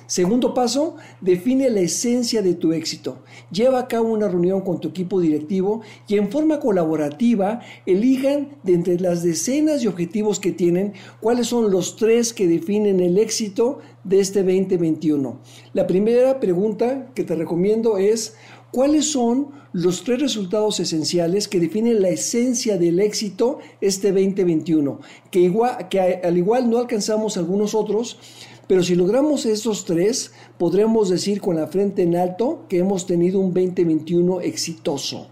[0.08, 3.20] Segundo paso, define la esencia de tu éxito.
[3.52, 8.74] Lleva a cabo una reunión con tu equipo directivo y en forma colaborativa elijan de
[8.74, 13.80] entre las decenas de objetivos que tienen cuáles son los tres que definen el éxito
[14.04, 15.40] de este 2021.
[15.74, 18.36] La primera pregunta que te recomiendo es
[18.72, 25.00] ¿cuáles son los tres resultados esenciales que definen la esencia del éxito este 2021?
[25.32, 28.20] Que, igual, que al igual no alcanzamos algunos otros,
[28.68, 33.40] pero si logramos estos tres, podremos decir con la frente en alto que hemos tenido
[33.40, 35.28] un 2021 exitoso.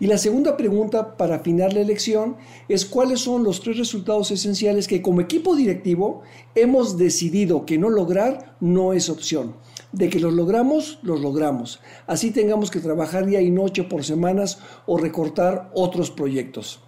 [0.00, 2.36] Y la segunda pregunta para afinar la elección
[2.68, 6.22] es cuáles son los tres resultados esenciales que como equipo directivo
[6.54, 9.54] hemos decidido que no lograr no es opción.
[9.92, 11.80] De que los logramos, los logramos.
[12.06, 16.80] Así tengamos que trabajar día y noche por semanas o recortar otros proyectos.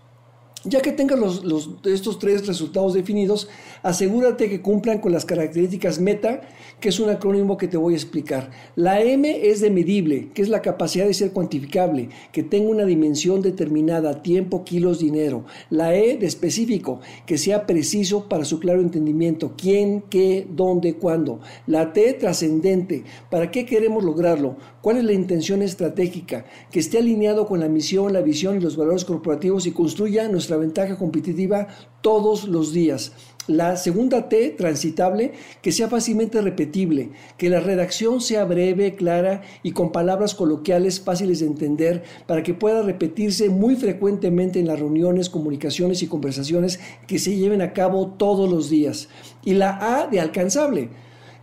[0.68, 3.48] Ya que tengas los, estos tres resultados definidos,
[3.84, 6.40] asegúrate que cumplan con las características meta,
[6.80, 8.50] que es un acrónimo que te voy a explicar.
[8.74, 12.84] La M es de medible, que es la capacidad de ser cuantificable, que tenga una
[12.84, 15.44] dimensión determinada, tiempo, kilos, dinero.
[15.70, 21.38] La E de específico, que sea preciso para su claro entendimiento, quién, qué, dónde, cuándo.
[21.68, 24.56] La T trascendente, ¿para qué queremos lograrlo?
[24.82, 26.44] ¿Cuál es la intención estratégica?
[26.72, 30.55] Que esté alineado con la misión, la visión y los valores corporativos y construya nuestra
[30.56, 31.68] ventaja competitiva
[32.00, 33.12] todos los días.
[33.48, 39.70] La segunda T, transitable, que sea fácilmente repetible, que la redacción sea breve, clara y
[39.70, 45.30] con palabras coloquiales fáciles de entender para que pueda repetirse muy frecuentemente en las reuniones,
[45.30, 49.08] comunicaciones y conversaciones que se lleven a cabo todos los días.
[49.44, 50.88] Y la A de alcanzable,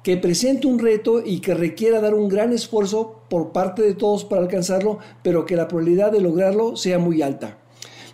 [0.03, 4.25] que presente un reto y que requiera dar un gran esfuerzo por parte de todos
[4.25, 7.62] para alcanzarlo, pero que la probabilidad de lograrlo sea muy alta.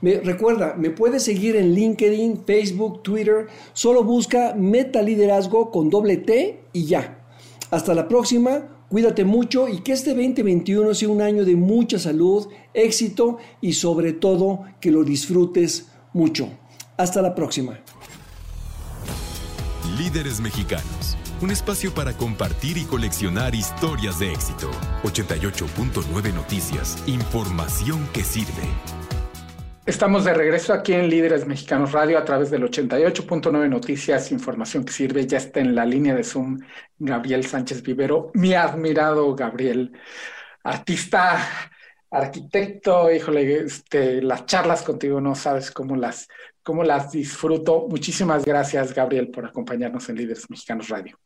[0.02, 3.48] Me, recuerda, me puedes seguir en LinkedIn, Facebook, Twitter.
[3.74, 7.24] Solo busca Meta Liderazgo con doble T y ya.
[7.72, 8.76] Hasta la próxima.
[8.90, 14.14] Cuídate mucho y que este 2021 sea un año de mucha salud, éxito y sobre
[14.14, 16.50] todo que lo disfrutes mucho.
[16.98, 17.80] Hasta la próxima.
[19.98, 24.70] Líderes mexicanos un espacio para compartir y coleccionar historias de éxito.
[25.04, 28.99] 88.9 Noticias, información que sirve.
[29.90, 34.94] Estamos de regreso aquí en Líderes Mexicanos Radio a través del 88.9 Noticias, información que
[34.94, 35.26] sirve.
[35.26, 36.60] Ya está en la línea de Zoom
[37.00, 39.92] Gabriel Sánchez Vivero, mi admirado Gabriel,
[40.64, 41.40] artista,
[42.12, 46.28] arquitecto, híjole, este, las charlas contigo no sabes cómo las,
[46.62, 47.88] cómo las disfruto.
[47.90, 51.18] Muchísimas gracias, Gabriel, por acompañarnos en Líderes Mexicanos Radio.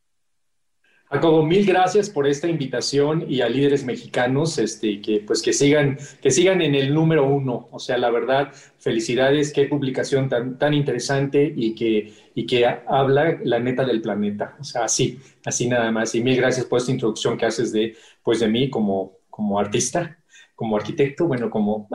[1.14, 5.96] Jacobo, mil gracias por esta invitación y a líderes mexicanos este, que, pues, que, sigan,
[6.20, 7.68] que sigan en el número uno.
[7.70, 13.38] O sea, la verdad, felicidades, qué publicación tan, tan interesante y que, y que habla
[13.44, 14.58] la neta del planeta.
[14.60, 16.16] O sea, así, así nada más.
[16.16, 20.18] Y mil gracias por esta introducción que haces de, pues, de mí como, como artista,
[20.56, 21.88] como arquitecto, bueno, como,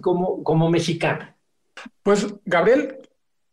[0.00, 1.28] como, como mexicano.
[2.02, 3.02] Pues, Gabriel,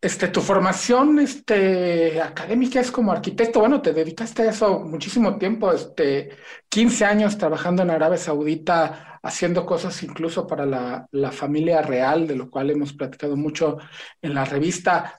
[0.02, 5.74] este, tu formación este, académica es como arquitecto, bueno, te dedicaste a eso muchísimo tiempo,
[5.74, 6.30] este,
[6.70, 12.36] 15 años trabajando en Arabia Saudita, haciendo cosas incluso para la, la familia real, de
[12.36, 13.78] lo cual hemos platicado mucho
[14.22, 15.18] en la revista,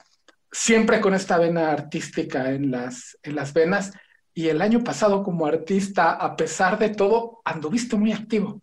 [0.50, 3.92] siempre con esta vena artística en las, en las venas.
[4.32, 8.62] Y el año pasado como artista, a pesar de todo, anduviste muy activo.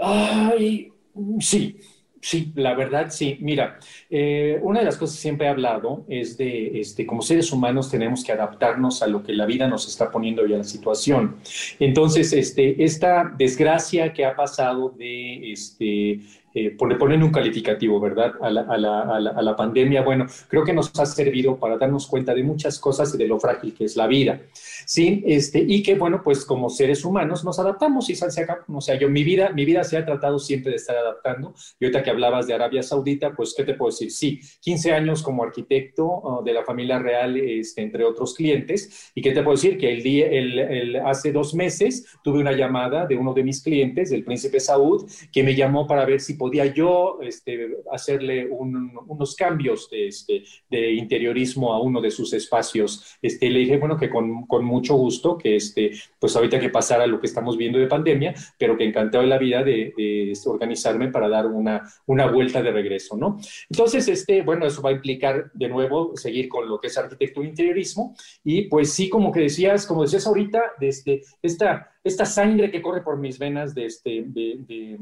[0.00, 0.92] Ay,
[1.38, 1.78] sí,
[2.28, 3.38] Sí, la verdad, sí.
[3.40, 3.78] Mira,
[4.10, 7.88] eh, una de las cosas que siempre he hablado es de, este, como seres humanos
[7.88, 11.36] tenemos que adaptarnos a lo que la vida nos está poniendo y a la situación.
[11.78, 16.18] Entonces, este, esta desgracia que ha pasado de, este,
[16.58, 18.32] eh, poner un calificativo, ¿verdad?
[18.40, 22.06] A la, a, la, a la, pandemia, bueno, creo que nos ha servido para darnos
[22.06, 24.40] cuenta de muchas cosas y de lo frágil que es la vida.
[24.86, 25.22] ¿Sí?
[25.26, 28.64] Este, y que, bueno, pues como seres humanos nos adaptamos y se acá.
[28.72, 31.54] O sea, yo, mi vida, mi vida se ha tratado siempre de estar adaptando.
[31.78, 34.10] Y ahorita que hablabas de Arabia Saudita, pues, ¿qué te puedo decir?
[34.10, 39.10] Sí, 15 años como arquitecto uh, de la familia real, este, entre otros clientes.
[39.14, 39.76] ¿Y qué te puedo decir?
[39.76, 43.62] Que el día, el, el, hace dos meses tuve una llamada de uno de mis
[43.62, 49.34] clientes, del príncipe Saud, que me llamó para ver si podía yo este, hacerle unos
[49.34, 53.18] cambios de, este, de interiorismo a uno de sus espacios.
[53.20, 57.06] Este, le dije, bueno, que con, con mucho gusto que este, pues ahorita que pasara
[57.06, 59.92] lo que estamos viendo de pandemia, pero que encantado de la vida de,
[60.32, 63.38] este, organizarme para dar una, una vuelta de regreso, ¿no?
[63.70, 67.46] Entonces, este, bueno, eso va a implicar de nuevo seguir con lo que es arquitectura
[67.46, 72.24] e interiorismo y pues sí, como que decías, como decías ahorita, de este, esta, esta
[72.24, 74.98] sangre que corre por mis venas de, este, de, de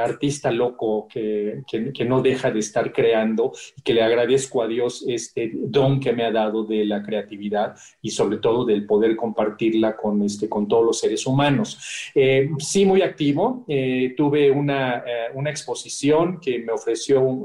[0.00, 5.50] artista loco que, que, no deja de estar creando que le agradezco a Dios este
[5.54, 10.22] don que me ha dado de la creatividad y sobre todo del poder compartirla con,
[10.22, 11.78] este, con todos los seres humanos.
[12.14, 13.64] Eh, sí, muy activo.
[13.68, 17.44] Eh, tuve una, eh, una, exposición que me ofreció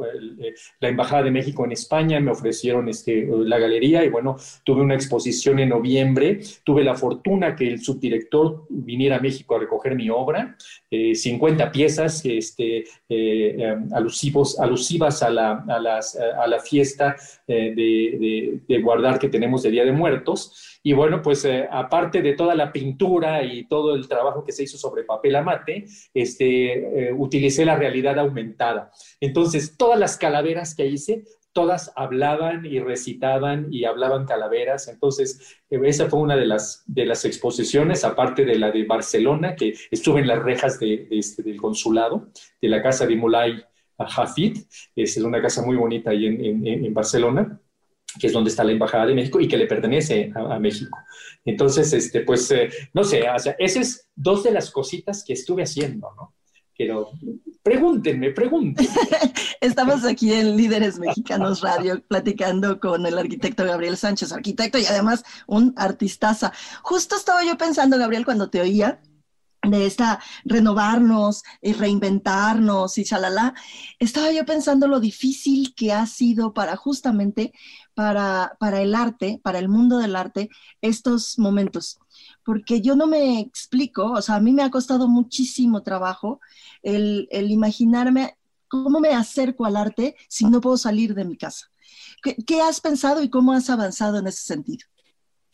[0.79, 4.95] la Embajada de México en España, me ofrecieron este, la galería y bueno, tuve una
[4.95, 6.39] exposición en noviembre.
[6.63, 10.55] Tuve la fortuna que el subdirector viniera a México a recoger mi obra,
[10.89, 15.63] 50 piezas este, eh, eh, alusivos, alusivas a la,
[16.47, 17.15] la fiesta
[17.47, 20.79] eh, de, de, guardar que tenemos de Día de Muertos.
[20.83, 24.77] Y bueno, pues aparte de toda la pintura y todo el trabajo que se hizo
[24.77, 28.91] sobre papel amate, este, utilicé la realidad aumentada.
[29.19, 34.87] Entonces, todas las calaveras que hice todas hablaban y recitaban y hablaban calaveras.
[34.87, 39.73] Entonces, esa fue una de las, de las exposiciones, aparte de la de Barcelona, que
[39.91, 42.29] estuve en las rejas de, este, del consulado,
[42.61, 43.63] de la casa de Mulay
[43.97, 44.57] Hafid.
[44.95, 47.59] Es una casa muy bonita ahí en, en, Barcelona
[48.19, 50.97] que es donde está la Embajada de México y que le pertenece a, México.
[51.45, 55.33] Entonces, este, pues, eh, no sé, o sea, esas es dos de las cositas que
[55.33, 56.33] estuve haciendo, ¿no?
[56.79, 57.11] Pero
[57.61, 58.89] pregúntenme, pregúntenme.
[59.59, 65.25] Estamos aquí en Líderes Mexicanos Radio platicando con el arquitecto Gabriel Sánchez, arquitecto y además
[65.45, 66.53] un artistaza.
[66.81, 69.01] Justo estaba yo pensando, Gabriel, cuando te oía,
[69.61, 73.55] de esta renovarnos y reinventarnos y chalala,
[73.99, 77.51] estaba yo pensando lo difícil que ha sido para justamente
[77.93, 80.47] para, para el arte, para el mundo del arte,
[80.79, 81.99] estos momentos
[82.49, 86.41] porque yo no me explico, o sea, a mí me ha costado muchísimo trabajo
[86.81, 91.67] el, imaginarme cómo me acerco al arte si no puedo salir de mi casa.
[92.23, 94.87] ¿Qué, has pensado y cómo has avanzado en ese sentido?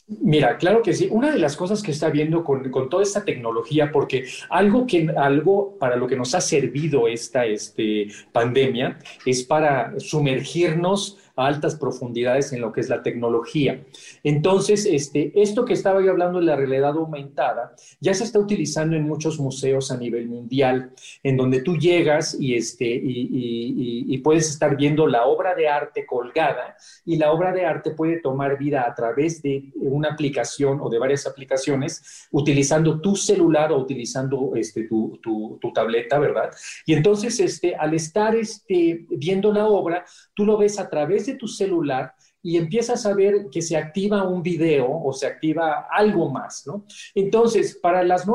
[0.08, 1.10] Mira, claro que sí.
[1.12, 5.78] Una de las cosas que está viendo con, toda esta tecnología, porque algo, que, algo
[5.78, 12.54] para lo que nos ha servido esta este, pandemia es para sumergirnos a altas profundidades
[12.54, 13.84] en lo que es la tecnología.
[14.24, 18.96] Entonces, este, esto que estaba yo hablando de la realidad aumentada, ya se está utilizando
[18.96, 20.92] en muchos museos a nivel mundial,
[21.24, 26.76] en donde tú llegas y, este, y, puedes estar viendo la obra de arte colgada
[27.06, 30.98] y la obra de arte puede tomar vida a través de una aplicación o de
[30.98, 36.50] varias aplicaciones, utilizando tu celular o utilizando este, tu, tu, tu tableta, ¿verdad?
[36.88, 41.36] Y entonces, este, al estar este, viendo la obra, tú lo ves a través de
[41.36, 42.14] tu celular
[42.46, 46.86] y empiezas a ver que se activa un video o se activa algo más, ¿no?
[47.16, 48.28] Entonces, para las,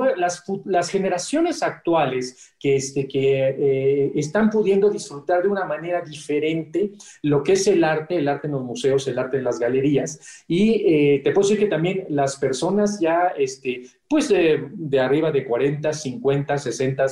[0.64, 6.90] las, generaciones actuales que, este, que eh, están pudiendo disfrutar de una manera diferente
[7.22, 10.42] lo que es el arte, el arte en los museos, el arte en las galerías,
[10.48, 15.44] y eh, te puedo decir que también las personas ya este, pues de, arriba de
[15.44, 17.06] 40, 50, 60,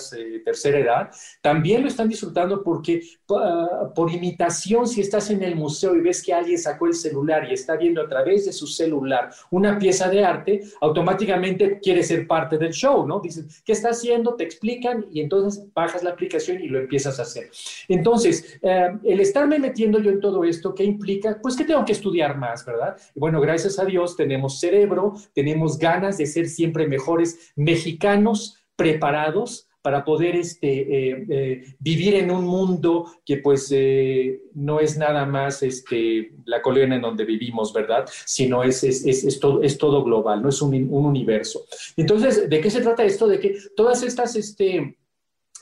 [0.45, 5.95] tercera edad, también lo están disfrutando porque ah, por imitación, si estás en el museo
[5.95, 9.31] y ves que alguien sacó el celular y está viendo a través de su celular
[9.53, 13.21] una pieza de arte, automáticamente quiere ser parte del show, ¿no?
[13.21, 14.35] Dicen, ¿qué está haciendo?
[14.35, 17.49] Te explican y entonces bajas la aplicación y lo empiezas a hacer.
[17.87, 21.39] Entonces, eh, el estarme metiendo yo en todo esto, ¿qué implica?
[21.41, 22.97] Pues que tengo que estudiar más, ¿verdad?
[23.15, 30.05] bueno, gracias a Dios tenemos cerebro, tenemos ganas de ser siempre mejores mexicanos preparados para
[30.05, 35.63] poder este, eh, eh, vivir en un mundo que pues eh, no es nada más
[35.63, 38.07] este, la colonia en donde vivimos, ¿verdad?
[38.27, 41.65] Sino es, es, es, todo, es todo global, no es un, un, universo.
[41.97, 43.27] Entonces, ¿de qué se trata esto?
[43.27, 44.37] De que todas estas...
[44.37, 44.98] Este,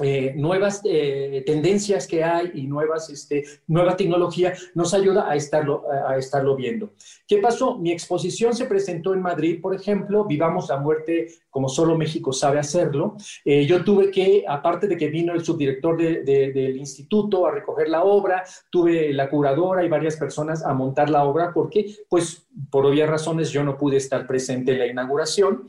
[0.01, 5.85] eh, nuevas eh, tendencias que hay y nuevas, este, nueva tecnología nos ayuda a estarlo,
[5.91, 6.91] a estarlo viendo.
[7.27, 7.79] ¿Qué pasó?
[7.79, 12.59] Mi exposición se presentó en Madrid, por ejemplo, Vivamos la Muerte como solo México sabe
[12.59, 13.17] hacerlo.
[13.43, 18.05] Eh, yo tuve que, aparte de que vino el subdirector del instituto a recoger la
[18.05, 23.09] obra, tuve la curadora y varias personas a montar la obra porque, pues, por obvias
[23.09, 25.67] razones yo no pude estar presente en la inauguración.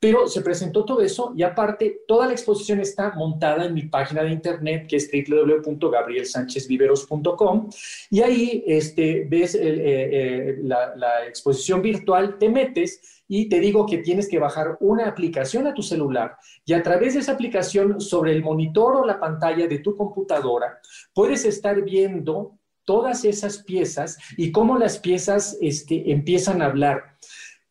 [0.00, 4.22] Pero se presentó todo eso y aparte toda la exposición está montada en mi página
[4.22, 7.68] de internet que es www.gabrielsanchezviveros.com
[8.10, 13.86] y ahí este, ves eh, eh, la, la exposición virtual, te metes y te digo
[13.86, 18.00] que tienes que bajar una aplicación a tu celular y a través de esa aplicación
[18.00, 20.80] sobre el monitor o la pantalla de tu computadora
[21.14, 27.16] puedes estar viendo todas esas piezas y cómo las piezas este, empiezan a hablar.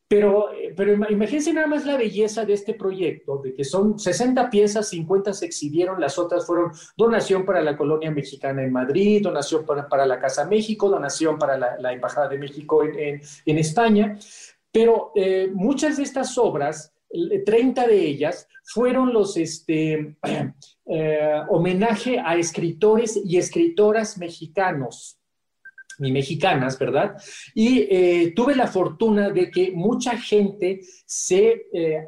[0.09, 4.89] Pero, pero imagínense nada más la belleza de este proyecto, de que son 60 piezas,
[4.89, 10.05] 50 se exhibieron, las otras fueron donación para la colonia mexicana en Madrid, donación para,
[10.07, 14.17] la Casa México, donación para la, Embajada de México en España.
[14.71, 16.93] Pero eh, muchas de estas obras
[17.45, 20.15] 30 de ellas fueron los este,
[20.85, 25.18] eh, homenaje a escritores y escritoras mexicanos
[25.99, 27.15] ni mexicanas, ¿verdad?
[27.53, 32.07] Y eh, tuve la fortuna de que mucha gente se eh,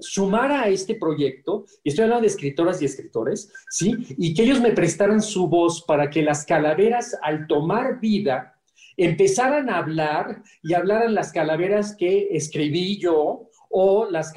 [0.00, 3.94] sumara a este proyecto, y estoy hablando de escritoras y escritores, ¿sí?
[4.16, 8.54] Y que ellos me prestaran su voz para que las calaveras, al tomar vida,
[8.96, 14.32] empezaran a hablar y hablaran las calaveras que escribí yo, o las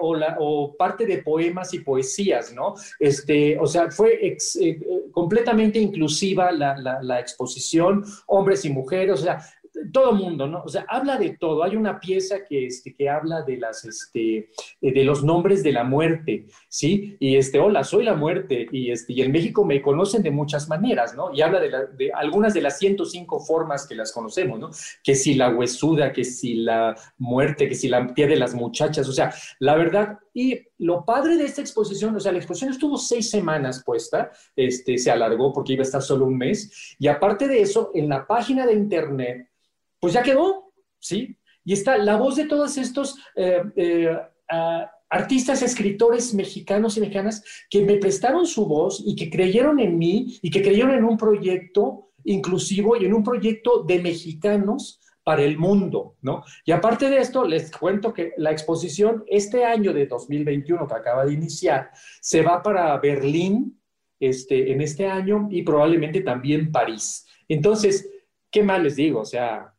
[0.00, 2.74] o, la, o parte de poemas y poesías, ¿no?
[2.98, 4.80] Este, o sea, fue eh, eh,
[5.10, 9.44] completamente inclusiva la, la, la, exposición, hombres y mujeres, o sea,
[9.92, 10.62] todo mundo, ¿no?
[10.64, 11.62] O sea, habla de todo.
[11.62, 14.50] Hay una pieza que, este, que habla de las, este,
[14.80, 17.16] de los nombres de la muerte, ¿sí?
[17.18, 18.66] Y este, hola, soy la muerte.
[18.70, 21.32] Y, este, y en México me conocen de muchas maneras, ¿no?
[21.32, 24.70] Y habla de, algunas de las 105 formas que las conocemos, ¿no?
[25.02, 29.08] Que si la huesuda, que si la muerte, que si la pie de las muchachas.
[29.08, 32.96] O sea, la verdad, y lo padre de esta exposición, o sea, la exposición estuvo
[32.96, 36.96] seis semanas puesta, este, se alargó porque iba a estar solo un mes.
[36.98, 39.48] Y aparte de eso, en la página de internet,
[40.04, 41.38] pues ya quedó, ¿sí?
[41.64, 44.14] Y está la voz de todos estos eh, eh,
[45.08, 50.38] artistas, escritores mexicanos y mexicanas que me prestaron su voz y que creyeron en mí
[50.42, 55.56] y que creyeron en un proyecto inclusivo y en un proyecto de mexicanos para el
[55.56, 56.44] mundo, ¿no?
[56.66, 61.24] Y aparte de esto, les cuento que la exposición este año de 2021 que acaba
[61.24, 63.80] de iniciar se va para Berlín
[64.20, 67.26] este, en este año y probablemente también París.
[67.48, 68.06] Entonces,
[68.50, 69.20] ¿qué más les digo?
[69.20, 69.73] O sea,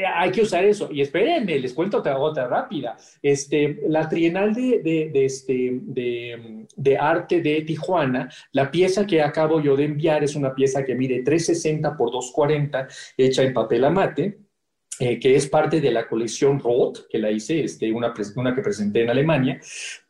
[0.00, 0.88] eh, hay que usar eso.
[0.90, 2.96] Y espérenme, les cuento otra, rápida.
[3.22, 9.60] Este, la Trienal de, de, este, de, de, Arte de Tijuana, la pieza que acabo
[9.60, 14.38] yo de enviar es una pieza que mide 360 por 240, hecha en papel amate.
[15.02, 19.02] Eh, que es parte de la colección Roth, que la hice, este, una que presenté
[19.02, 19.58] en Alemania,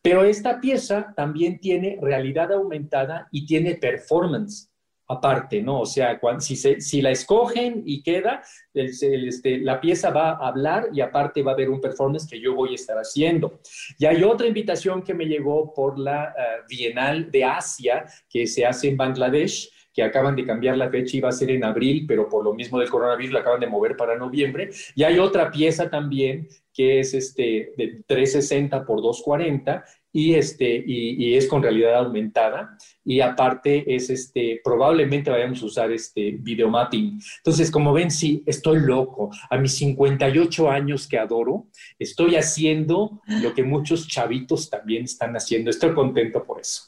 [0.01, 4.70] pero esta pieza también tiene realidad aumentada y tiene performance
[5.11, 5.81] aparte, ¿no?
[5.81, 8.41] O sea, si, la escogen y queda,
[8.73, 12.55] este, la pieza va a hablar y aparte va a haber un performance que yo
[12.55, 13.59] voy a estar haciendo.
[13.97, 18.65] Y hay otra invitación que me llegó por la eh, Bienal de Asia que se
[18.65, 22.29] hace en Bangladesh que acaban de cambiar la fecha, iba a ser en abril, pero
[22.29, 24.69] por lo mismo del coronavirus la acaban de mover para noviembre.
[24.95, 29.83] Y hay otra pieza también que es este de 360 por 240
[30.13, 35.91] y, este, y, es con realidad aumentada y aparte es este, probablemente vayamos a usar
[35.91, 37.19] este video mapping.
[37.37, 39.29] Entonces, como ven, sí, estoy loco.
[39.49, 45.69] A mis 58 años que adoro, estoy haciendo lo que muchos chavitos también están haciendo.
[45.69, 46.83] Estoy contento por eso.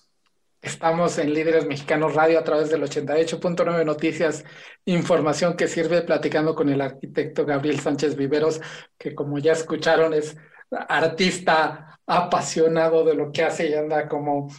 [0.61, 4.45] Estamos en Líderes Mexicanos Radio a través del 88.9 Noticias,
[4.86, 8.61] información que sirve platicando con el arquitecto Gabriel Sánchez Viveros,
[8.97, 10.38] que como ya escucharon es
[10.76, 14.49] artista apasionado de lo que hace y anda como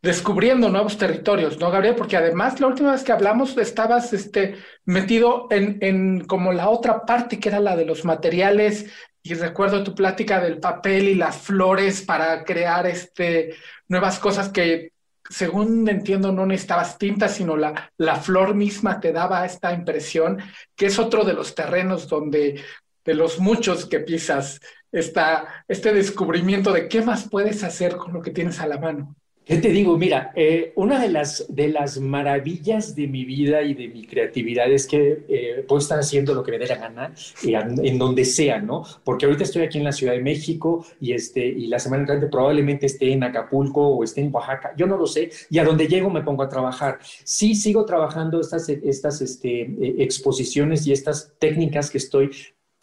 [0.00, 1.96] descubriendo nuevos territorios, ¿no, Gabriel?
[1.96, 7.04] Porque además la última vez que hablamos estabas este, metido en, en como la otra
[7.04, 8.86] parte que era la de los materiales
[9.22, 13.56] y recuerdo tu plática del papel y las flores para crear este,
[13.88, 14.92] nuevas cosas que
[15.28, 20.38] según entiendo, no necesitabas tinta, sino la, la flor misma te daba esta impresión,
[20.76, 22.62] que es otro de los terrenos donde,
[23.04, 24.60] de los muchos que pisas,
[24.98, 29.14] esta, este descubrimiento de qué más puedes hacer con lo que tienes a la mano.
[29.46, 29.96] ¿Qué te digo?
[29.96, 34.68] Mira, eh, una de las, de las maravillas de mi vida y de mi creatividad
[34.72, 37.14] es que eh, puedo estar haciendo lo que me dé la gana
[37.46, 38.82] eh, en donde sea, ¿no?
[39.04, 42.26] Porque ahorita estoy aquí en la Ciudad de México y, este, y la semana entrante
[42.26, 45.86] probablemente esté en Acapulco o esté en Oaxaca, yo no lo sé, y a donde
[45.86, 46.98] llego me pongo a trabajar.
[47.22, 52.32] Sí sigo trabajando estas, estas este, exposiciones y estas técnicas que estoy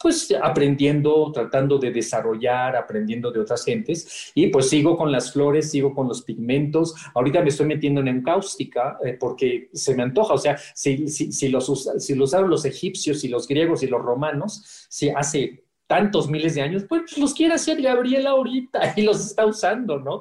[0.04, 4.32] pues aprendiendo, tratando de desarrollar, aprendiendo de otras gentes.
[4.34, 6.94] Y pues sigo con las flores, sigo con los pigmentos.
[7.14, 10.34] Ahorita me estoy metiendo en encáustica eh, porque se me antoja.
[10.34, 14.02] O sea, si, si, los, si lo usaron los egipcios y los griegos y los
[14.02, 19.24] romanos, si hace tantos miles de años, pues los quiere hacer Gabriel ahorita y los
[19.24, 20.20] está usando, ¿no?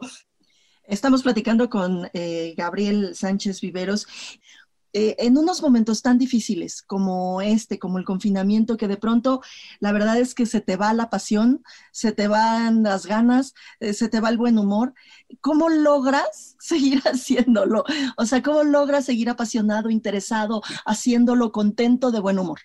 [0.86, 4.08] Estamos platicando con eh, Gabriel Sánchez Viveros.
[4.94, 9.42] Eh, en unos momentos tan difíciles como este, como el confinamiento, que de pronto
[9.80, 13.94] la verdad es que se te va la pasión, se te van las ganas, eh,
[13.94, 14.94] se te va el buen humor,
[15.42, 17.84] ¿cómo logras seguir haciéndolo?
[18.18, 22.60] O sea, ¿cómo logras seguir apasionado, interesado, haciéndolo contento, de buen humor?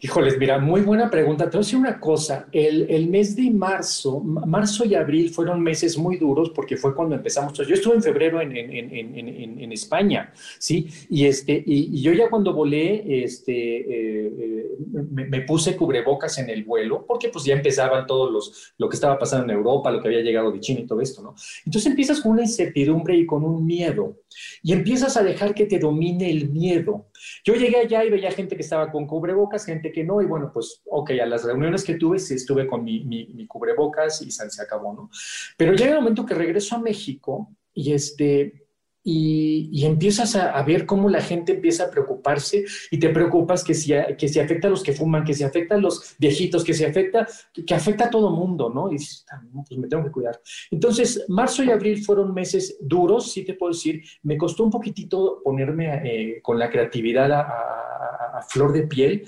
[0.00, 1.50] Híjoles, mira, muy buena pregunta.
[1.50, 2.46] Te voy a decir una cosa.
[2.52, 7.52] El, mes de marzo, marzo y abril fueron meses muy duros porque fue cuando empezamos.
[7.54, 10.88] Yo estuve en febrero en, España, ¿sí?
[11.10, 14.66] Y, este, y, yo ya cuando volé, este, eh, eh,
[15.10, 19.18] me, puse cubrebocas en el vuelo porque pues ya empezaban todos los, lo que estaba
[19.18, 21.34] pasando en Europa, lo que había llegado de China y todo esto, ¿no?
[21.66, 24.16] Entonces empiezas con una incertidumbre y con un miedo
[24.62, 27.06] y empiezas a dejar que te domine el miedo.
[27.44, 30.50] Yo llegué allá y veía gente que estaba con cubrebocas, gente que no, y bueno,
[30.52, 34.62] pues, ok, a las reuniones que tuve, sí estuve con mi, mi, cubrebocas y se
[34.62, 35.10] acabó, ¿no?
[35.56, 38.68] Pero llega el momento que regreso a México y este,
[39.10, 43.94] y, empiezas a, ver cómo la gente empieza a preocuparse y te preocupas que si,
[44.18, 46.84] que si afecta a los que fuman, que si afecta a los viejitos, que si
[46.84, 48.90] afecta, que, afecta a todo mundo, ¿no?
[48.90, 50.38] Y dices, ah, pues me tengo que cuidar.
[50.70, 54.02] Entonces, marzo y abril fueron meses duros, sí te puedo decir.
[54.22, 59.26] Me costó un poquitito ponerme eh, con la creatividad a, flor de piel.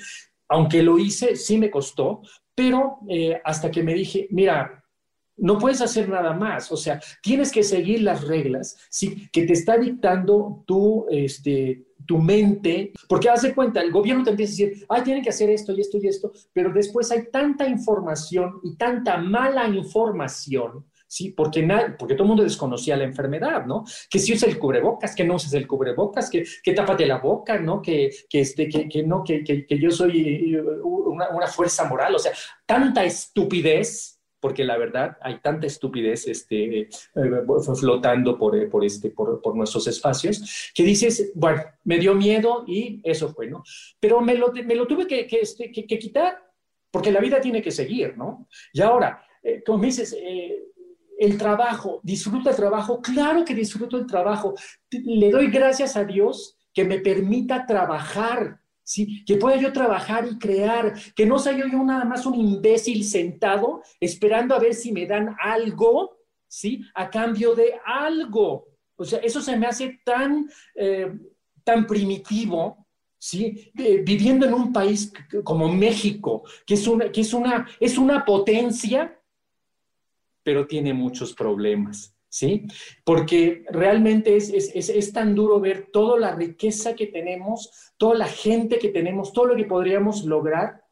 [0.51, 2.23] Aunque lo hice, sí me costó,
[2.55, 4.85] pero eh, hasta que me dije, mira,
[5.41, 9.29] no puedes hacer nada más, o sea, tienes que seguir las reglas ¿sí?
[9.33, 14.31] que te está dictando tu, este, tu mente, porque haz de cuenta, el gobierno te
[14.31, 17.31] empieza a decir, ay, tienen que hacer esto y esto y esto, pero después hay
[17.31, 21.31] tanta información y tanta mala información, ¿sí?
[21.31, 21.67] Porque,
[21.99, 23.85] porque todo el mundo desconocía la enfermedad, ¿no?
[24.09, 27.59] Que si usas el cubrebocas, que no uses el cubrebocas, que, que tápate la boca,
[27.59, 27.83] ¿no?
[27.83, 30.55] Que, que, este, que, que no, que, que, que, yo soy
[30.85, 32.33] una, una fuerza moral, o sea,
[32.65, 36.89] tanta estupidez porque la verdad hay tanta estupidez este, eh,
[37.79, 42.65] flotando por, eh, por, este, por, por, nuestros espacios, que dices, bueno, me dio miedo
[42.67, 43.63] y eso fue, ¿no?
[43.99, 46.43] Pero me lo, me lo tuve que, que, este, que, quitar,
[46.91, 48.49] porque la vida tiene que seguir, ¿no?
[48.73, 50.17] Y ahora, eh, como dices,
[51.21, 54.55] el trabajo, disfruta el trabajo, claro que disfruto el trabajo,
[54.91, 59.23] le doy gracias a Dios que me permita trabajar, ¿sí?
[59.27, 63.83] Que pueda yo trabajar y crear, que no sea yo, nada más un imbécil sentado
[64.01, 66.17] esperando a ver si me dan algo,
[66.49, 66.81] ¿sí?
[66.95, 68.69] A cambio de algo.
[68.97, 71.13] O sea, eso se me hace tan, eh,
[71.63, 72.87] tan primitivo,
[73.19, 73.71] ¿sí?
[73.75, 75.13] viviendo en un país
[75.45, 79.20] como México, que es una, que es una, es una potencia,
[80.43, 82.15] pero tiene muchos problemas.
[82.31, 82.67] ¿sí?
[83.05, 88.79] Porque realmente es, es, tan duro ver toda la riqueza que tenemos, toda la gente
[88.79, 90.85] que tenemos, todo lo que podríamos lograr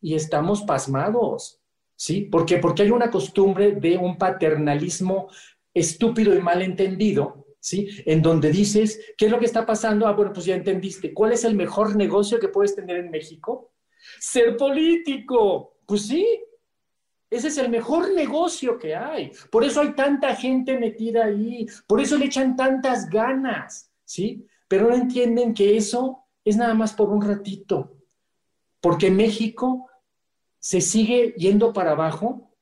[0.00, 1.60] y estamos pasmados,
[1.96, 2.28] ¿sí?
[2.30, 5.28] Porque Porque hay una costumbre de un paternalismo
[5.72, 7.88] estúpido y malentendido, ¿sí?
[8.04, 10.06] En donde dices, ¿qué es lo que está pasando?
[10.06, 11.14] Ah, bueno, pues ya entendiste.
[11.14, 13.72] ¿Cuál es el mejor negocio que puedes tener en México?
[14.20, 15.78] Ser político.
[15.86, 16.26] Pues sí,
[17.28, 19.32] ese es el mejor negocio que hay.
[19.50, 21.66] Por eso hay tanta gente metida ahí.
[21.86, 24.46] Por eso le echan tantas ganas, ¿sí?
[24.68, 27.96] Pero no entienden que eso es nada más por un ratito.
[28.80, 29.88] Porque México
[30.60, 32.52] se sigue yendo para abajo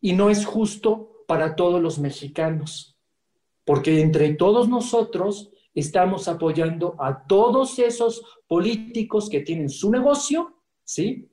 [0.00, 2.98] y no es justo para todos los mexicanos.
[3.64, 11.30] Porque entre todos nosotros estamos apoyando a todos esos políticos que tienen su negocio, ¿sí?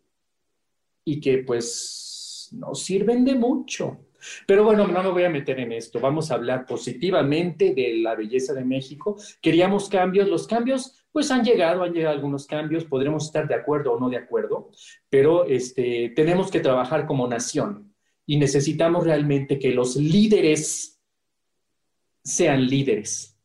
[1.03, 2.08] Y que pues
[2.53, 4.05] nos sirven de mucho.
[4.45, 5.99] Pero bueno, no me voy a meter en esto.
[5.99, 9.17] Vamos a hablar positivamente de la belleza de México.
[9.41, 10.27] Queríamos cambios.
[10.27, 12.85] Los cambios, pues han llegado, han llegado algunos cambios.
[12.85, 14.71] Podremos estar de acuerdo o no de acuerdo,
[15.09, 17.93] pero este, tenemos que trabajar como nación
[18.25, 21.01] y necesitamos realmente que los líderes
[22.23, 23.37] sean líderes.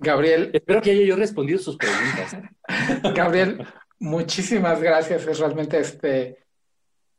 [0.00, 0.50] Gabriel.
[0.54, 2.36] Espero que haya yo respondido sus preguntas.
[3.14, 3.66] Gabriel,
[3.98, 5.26] muchísimas gracias.
[5.26, 6.38] Es realmente este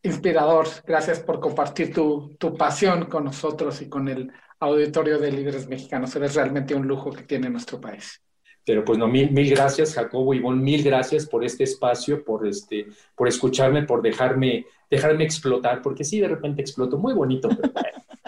[0.04, 0.68] inspirador.
[0.86, 6.16] Gracias por compartir tu, tu, pasión con nosotros y con el auditorio de líderes mexicanos.
[6.16, 8.22] Eres realmente un lujo que tiene nuestro país.
[8.66, 12.88] Pero pues no, mil, mil gracias, Jacobo Ivonne, mil gracias por este espacio, por, este,
[13.16, 17.74] por escucharme, por dejarme, dejarme explotar, porque sí, de repente exploto, muy bonito, pero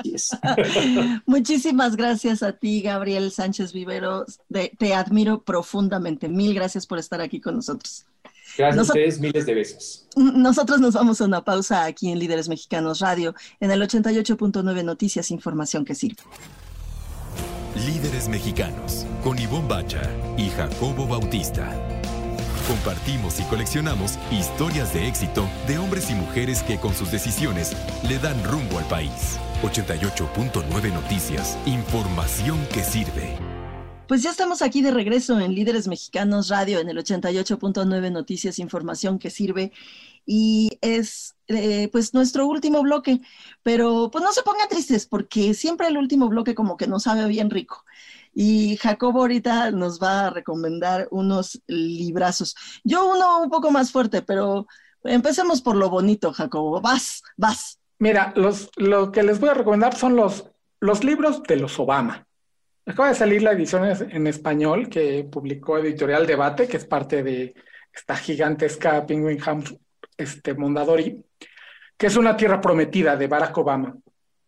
[1.26, 4.26] Muchísimas gracias a ti, Gabriel Sánchez Vivero.
[4.78, 6.28] te admiro profundamente.
[6.30, 8.06] Mil gracias por estar aquí con nosotros.
[8.58, 10.06] Gracias a ustedes, miles de besos.
[10.16, 15.32] Nosotros nos vamos a una pausa aquí en Líderes Mexicanos Radio, en el 88.9 Noticias,
[15.32, 16.22] información que sirve.
[17.76, 20.02] Líderes Mexicanos, con Ivonne Bacha
[20.38, 21.76] y Jacobo Bautista.
[22.68, 27.76] Compartimos y coleccionamos historias de éxito de hombres y mujeres que con sus decisiones
[28.08, 29.38] le dan rumbo al país.
[29.64, 33.38] 88.9 Noticias, información que sirve.
[34.14, 39.18] Pues ya estamos aquí de regreso en Líderes Mexicanos Radio en el 88.9 Noticias, información
[39.18, 39.72] que sirve
[40.24, 43.22] y es eh, pues nuestro último bloque,
[43.64, 47.28] pero pues no se pongan tristes porque siempre el último bloque como que nos sabe
[47.28, 47.86] bien rico.
[48.36, 52.56] Y Jacobo ahorita nos va a recomendar unos librazos.
[52.84, 54.68] Yo uno un poco más fuerte, pero
[55.04, 56.82] Empecemos por lo bonito, Jacobo.
[56.82, 57.80] Vas, vas.
[57.98, 62.28] Mira, los, lo que les voy a recomendar son los, los libros de los Obama.
[62.86, 67.54] Acaba de salir la edición en español que publicó Editorial Debate, que es parte de
[67.94, 69.76] esta gigantesca Penguin House
[70.18, 71.24] este, Mondadori,
[71.96, 73.96] que es una tierra prometida de Barack Obama.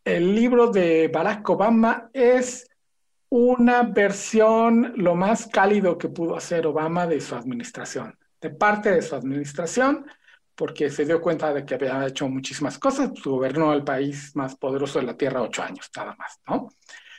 [0.04, 2.68] El libro de Barack Obama es
[3.30, 9.02] una versión lo más cálido que pudo hacer Obama de su administración, de parte de
[9.02, 10.06] su administración,
[10.56, 14.56] porque se dio cuenta de que había hecho muchísimas cosas, pues, gobernó el país más
[14.58, 16.70] poderoso de la Tierra ocho años, nada más, ¿no?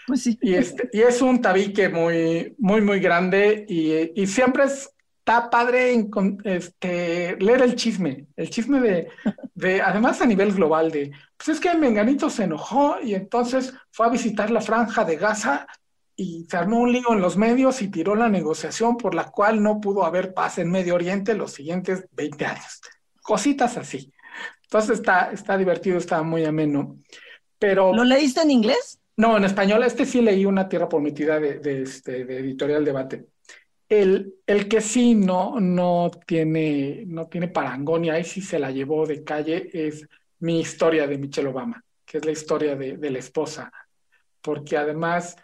[0.07, 0.39] Pues sí.
[0.41, 6.09] Y, este, y es un tabique muy, muy, muy grande y, y siempre está padre
[6.45, 9.09] este, leer el chisme, el chisme de,
[9.55, 14.07] de, además a nivel global, de, pues es que Menganito se enojó y entonces fue
[14.07, 15.67] a visitar la franja de Gaza
[16.15, 19.63] y se armó un lío en los medios y tiró la negociación por la cual
[19.63, 22.81] no pudo haber paz en Medio Oriente los siguientes 20 años.
[23.21, 24.13] Cositas así.
[24.63, 26.99] Entonces está, está divertido, está muy ameno.
[27.59, 29.01] Pero, ¿Lo leíste en inglés?
[29.17, 29.83] No, en español.
[29.83, 33.27] Este sí leí Una Tierra Prometida de, de, este, de Editorial Debate.
[33.89, 38.71] El, el, que sí no, no, tiene, no tiene parangón y ahí sí se la
[38.71, 40.07] llevó de calle es
[40.41, 43.73] mi historia de Michelle Obama, que es la historia de, de la esposa.
[44.43, 45.37] Porque además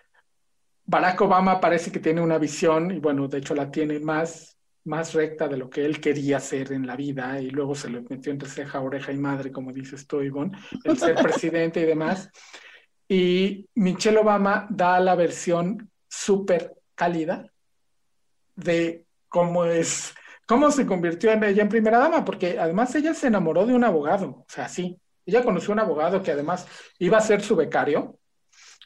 [0.84, 5.14] Barack Obama parece que tiene una visión, y bueno, de hecho la tiene más, más
[5.14, 8.32] recta de lo que él quería hacer en la vida, y luego se lo metió
[8.32, 12.28] entre ceja, oreja y madre, como dices tú, Ivonne, el ser presidente y demás.
[13.12, 17.52] Y Michelle Obama da la versión súper cálida
[18.56, 20.14] de cómo es,
[20.46, 23.84] cómo se convirtió en ella en primera dama, porque además ella se enamoró de un
[23.84, 26.66] abogado, o sea, sí, ella conoció un abogado que además
[26.98, 28.18] iba a ser su becario,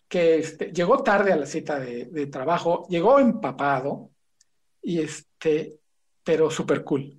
[0.08, 4.10] que este, llegó tarde a la cita de, de, trabajo, llegó empapado,
[4.82, 5.78] y este,
[6.24, 7.16] pero súper cool.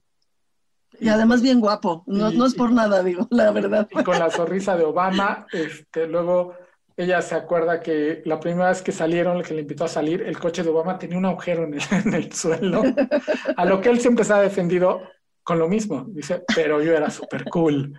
[1.00, 3.88] Y además bien guapo, no, Y- no es por nada, digo, la verdad.
[3.92, 6.67] Y con la sonrisa de Obama, este, luego
[6.98, 10.40] ella se acuerda que la primera vez que salieron, que le invitó a salir, el
[10.40, 12.84] coche de Obama tenía un agujero en el, suelo,
[13.56, 15.04] a lo que él siempre se ha defendido
[15.44, 17.94] con lo mismo, dice, pero yo era súper cool.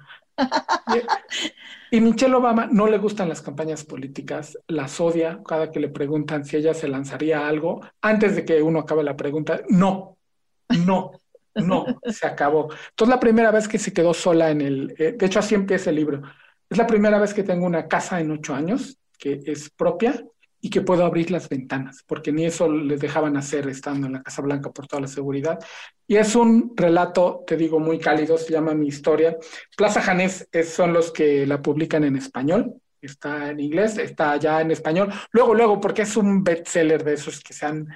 [1.90, 5.88] Y, y Michelle Obama no le gustan las campañas políticas, las odia cada que le
[5.88, 10.18] preguntan si ella se lanzaría a algo, antes de que uno acabe la pregunta, no,
[10.84, 11.12] no,
[11.55, 12.68] no, se acabó.
[12.90, 15.90] Entonces la primera vez que se quedó sola en el, eh, de hecho así empieza
[15.90, 16.22] el libro,
[16.71, 20.23] es la primera vez que tengo una casa en ocho años, que es propia
[20.61, 24.23] y que puedo abrir las ventanas, porque ni eso les dejaban hacer estando en la
[24.23, 25.59] Casa Blanca por toda la seguridad.
[26.07, 29.37] Y es un relato, te digo, muy cálido, se llama Mi Historia.
[29.77, 34.61] Plaza Janés es- son los que la publican en español, está en inglés, está ya
[34.61, 35.12] en español.
[35.31, 37.87] Luego, luego, porque es un bestseller de esos que se han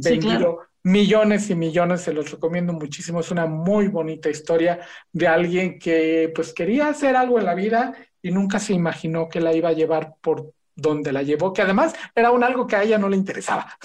[0.00, 0.58] Sí, vendido claro.
[0.84, 3.20] millones y millones, se los recomiendo muchísimo.
[3.20, 4.80] Es una muy bonita historia
[5.12, 9.40] de alguien que pues quería hacer algo en la vida y nunca se imaginó que
[9.40, 12.82] la iba a llevar por donde la llevó, que además era un algo que a
[12.82, 13.78] ella no le interesaba.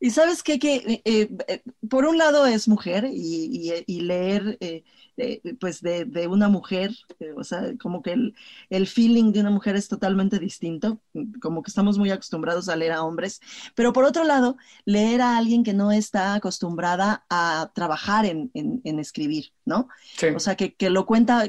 [0.00, 0.58] Y sabes qué?
[0.58, 4.84] que eh, eh, por un lado es mujer y, y- leer eh,
[5.16, 8.34] eh, pues de, de una mujer, eh, o sea, como que el,
[8.70, 11.00] el feeling de una mujer es totalmente distinto,
[11.40, 13.40] como que estamos muy acostumbrados a leer a hombres,
[13.74, 18.80] pero por otro lado, leer a alguien que no está acostumbrada a trabajar en, en-
[18.84, 19.88] en escribir, ¿no?
[20.16, 20.26] Sí.
[20.34, 21.44] O sea, que, que lo cuenta,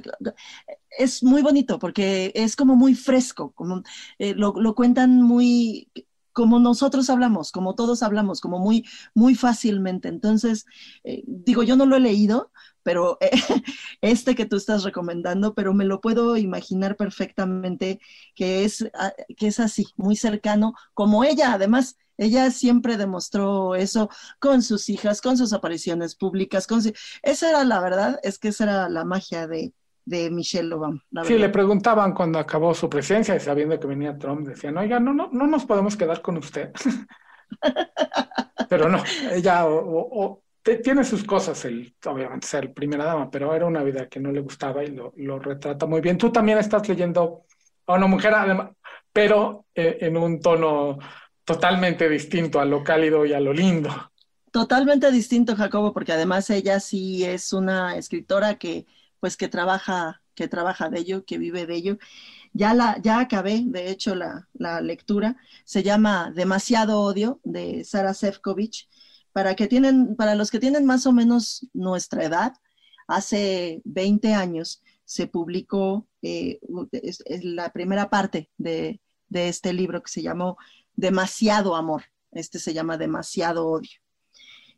[0.97, 3.83] es muy bonito porque es como muy fresco, como
[4.19, 5.89] eh, lo, lo cuentan muy
[6.33, 10.07] como nosotros hablamos, como todos hablamos, como muy, muy fácilmente.
[10.07, 10.65] Entonces,
[11.03, 12.51] eh, digo, yo no lo he leído,
[12.87, 13.31] pero eh,
[14.01, 17.99] este que tú estás recomendando, pero me lo puedo imaginar perfectamente
[18.33, 21.97] que es, ah, que es así, muy cercano, como ella, además.
[22.17, 24.09] Ella siempre demostró eso
[24.39, 28.47] con sus hijas, con sus apariciones públicas, con su- esa era la verdad, es que
[28.47, 29.73] esa era la magia de,
[30.05, 31.03] de Michelle Obama.
[31.11, 34.99] La Sí, le preguntaban cuando acabó su presidencia y sabiendo que venía Trump, decían, oiga,
[34.99, 36.71] no, no, no nos podemos quedar con usted.
[38.69, 40.41] Pero no, ella o,
[40.75, 44.41] tiene sus cosas, el, obviamente ser primera dama, pero era una vida que no le
[44.41, 46.17] gustaba y lo, retrata muy bien.
[46.17, 47.45] Tú también estás leyendo
[47.85, 48.33] a una mujer,
[49.13, 50.99] pero eh, en un tono
[51.45, 53.89] totalmente distinto a lo cálido y a lo lindo.
[54.51, 58.85] Totalmente distinto, Jacobo, porque además ella sí es una escritora que,
[59.19, 61.97] pues, que trabaja, que trabaja de ello, que vive de ello.
[62.53, 65.37] Ya la, ya acabé, de hecho, la, la lectura.
[65.63, 68.87] Se llama Demasiado odio de Sara Sefcovic.
[69.37, 72.53] Para que tienen, para los que tienen más o menos nuestra edad,
[73.07, 76.59] hace 20 años se publicó eh,
[77.43, 80.57] la primera parte de, de este libro que se llamó
[80.95, 82.05] Demasiado amor.
[82.31, 83.99] Este se llama Demasiado odio.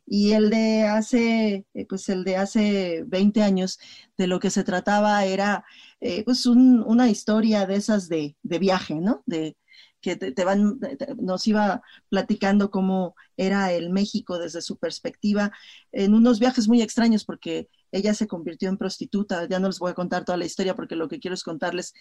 [0.04, 3.78] Y el de hace, eh, pues el de hace 20 años,
[4.18, 5.64] de lo que se trataba era
[6.02, 9.22] eh, pues una historia de esas de, viaje, ¿no?
[9.24, 9.56] De,
[10.00, 10.78] que te, van,
[11.18, 15.52] nos iba platicando cómo era el México desde su perspectiva,
[15.92, 19.90] en unos viajes muy extraños porque ella se convirtió en prostituta, ya no les voy
[19.90, 21.92] a contar toda la historia porque lo que quiero es contarles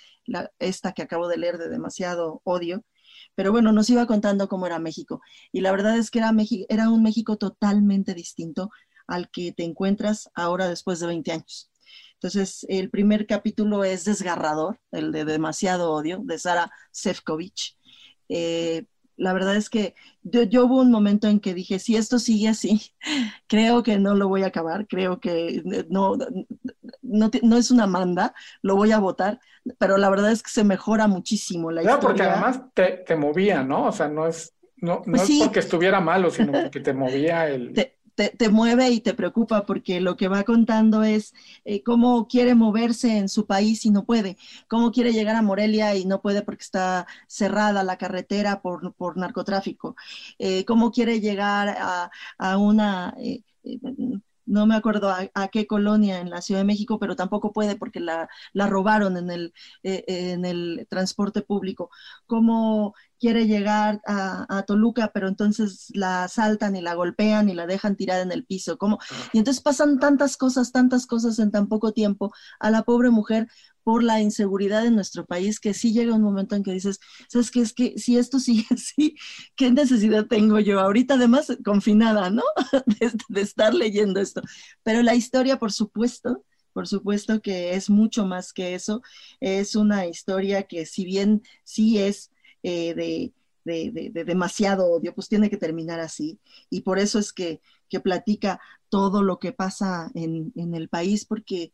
[0.59, 2.83] esta que acabo de leer de demasiado odio,
[3.35, 5.21] pero bueno, nos iba contando cómo era México.
[5.51, 6.31] Y la verdad es que era,
[6.69, 8.69] era un México totalmente distinto
[9.07, 11.71] al que te encuentras ahora después de 20 años.
[12.13, 17.77] Entonces, el primer capítulo es desgarrador, el de demasiado odio, de Sara Sefcovic.
[18.29, 18.85] Eh,
[19.19, 22.93] la verdad es que yo, hubo un momento en que dije, si esto sigue así,
[23.47, 26.17] creo que no lo voy a acabar, creo que no,
[27.01, 29.39] no, es una manda, lo voy a votar,
[29.77, 33.61] pero la verdad es que se mejora muchísimo la claro, porque además te, te, movía,
[33.61, 33.87] ¿no?
[33.87, 37.49] O sea, no es, no, no pues es porque estuviera malo, sino porque te movía
[37.49, 37.98] el te,
[38.51, 41.33] mueve y te preocupa porque lo que va contando es
[41.65, 45.95] eh, cómo quiere moverse en su país y no puede, cómo quiere llegar a Morelia
[45.95, 49.95] y no puede porque está cerrada la carretera por, por narcotráfico,
[50.39, 53.13] eh, cómo quiere llegar a, a una...
[53.19, 53.43] Eh,
[54.49, 57.99] no me acuerdo a, qué colonia en la Ciudad de México, pero tampoco puede porque
[57.99, 61.89] la, la robaron en el, en el transporte público.
[62.25, 67.95] Cómo quiere llegar a, Toluca, pero entonces la asaltan y la golpean y la dejan
[67.95, 68.77] tirada en el piso.
[68.77, 68.99] ¿cómo?
[69.33, 73.47] Y entonces pasan tantas cosas, tantas cosas en tan poco tiempo a la pobre mujer
[73.89, 77.49] por la inseguridad en nuestro país, que sí llega un momento en que dices, ¿sabes
[77.49, 77.61] qué?
[77.61, 79.15] Es que si esto sigue así,
[79.55, 80.79] ¿qué necesidad tengo yo?
[80.79, 82.43] Ahorita además confinada, ¿no?
[82.85, 84.43] de, de estar leyendo esto.
[84.83, 89.01] Pero la historia, por supuesto, por supuesto que es mucho más que eso.
[89.39, 92.29] Es una historia que si bien sí es
[92.61, 93.33] eh, de,
[94.23, 96.39] demasiado odio, pues tiene que terminar así.
[96.69, 97.59] Y por eso es que,
[98.03, 101.73] platica todo lo que pasa en, el país, porque,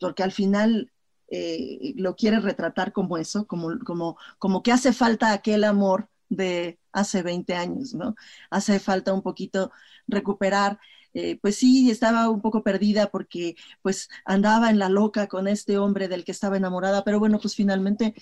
[0.00, 0.90] porque al final
[1.32, 6.78] eh, lo quiere retratar como eso, como, como, como que hace falta aquel amor de
[6.92, 8.14] hace 20 años, ¿no?
[8.50, 9.72] Hace falta un poquito
[10.06, 10.78] recuperar
[11.14, 15.76] eh, pues sí, estaba un poco perdida porque pues andaba en la loca con este
[15.78, 18.14] hombre del que estaba enamorada, pero bueno, pues finalmente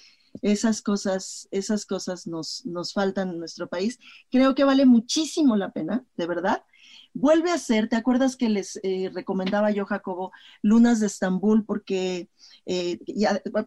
[0.42, 3.98] esas cosas, esas cosas nos, nos faltan en nuestro país.
[4.30, 6.64] Creo que vale muchísimo la pena, de verdad.
[7.12, 10.32] Vuelve a ser, ¿te acuerdas que les eh, recomendaba yo, Jacobo,
[10.62, 11.64] Lunas de Estambul?
[11.64, 12.28] Porque,
[12.66, 12.98] eh,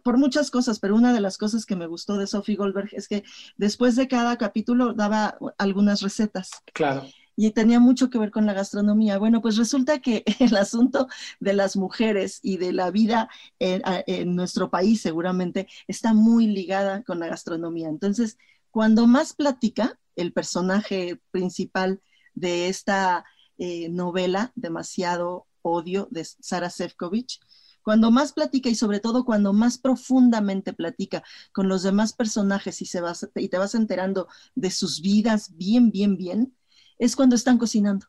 [0.02, 3.08] por muchas cosas, pero una de las cosas que me gustó de Sophie Goldberg es
[3.08, 3.24] que
[3.56, 6.50] después de cada capítulo daba algunas recetas.
[6.72, 7.04] Claro
[7.36, 9.18] y tenía mucho que ver con la gastronomía.
[9.18, 11.08] Bueno, pues resulta que el asunto
[11.40, 13.28] de las mujeres y de la vida
[13.58, 17.88] en, nuestro país seguramente está muy ligada con la gastronomía.
[17.88, 18.38] Entonces,
[18.70, 22.00] cuando más platica el personaje principal
[22.34, 23.24] de esta
[23.58, 27.40] eh, novela, Demasiado Odio, de Sara Sefcovic,
[27.82, 32.86] cuando más platica y sobre todo cuando más profundamente platica con los demás personajes y,
[32.86, 36.56] se vas, y te vas enterando de sus vidas bien, bien, bien,
[36.98, 38.06] es cuando están cocinando.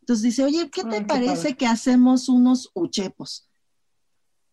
[0.00, 3.48] Entonces dice, oye, ¿qué te parece que hacemos unos uchepos?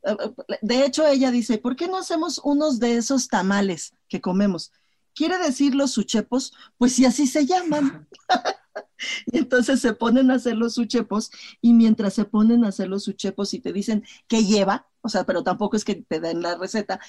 [0.03, 0.15] Eh,
[0.61, 4.71] de hecho, ella dice, ¿por qué no hacemos unos de esos tamales que comemos?
[5.13, 8.07] Quiere decir los uchepos, pues si así se llaman.
[9.31, 11.31] entonces se ponen a hacer los uchepos
[11.61, 15.23] y mientras se ponen a hacer los uchepos y te dicen qué lleva, o sea,
[15.25, 16.99] pero tampoco es que te den la receta,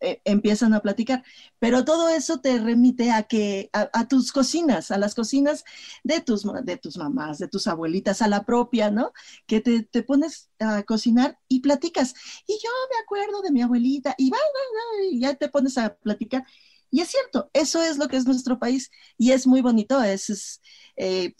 [0.00, 1.24] eh, empiezan a platicar.
[1.58, 5.64] Pero todo eso te remite a que a, tus cocinas, a las cocinas
[6.04, 9.12] de tus, de tus mamás, de tus abuelitas, a la propia, ¿no?
[9.46, 12.14] Que te, te pones a cocinar y platicas.
[12.46, 14.38] Y yo me acuerdo de mi abuelita y, va,
[15.10, 16.44] y ya te pones a platicar.
[16.90, 20.02] Y es cierto, eso es lo que es nuestro país y es muy bonito.
[20.02, 20.60] Es,
[20.96, 21.34] eh,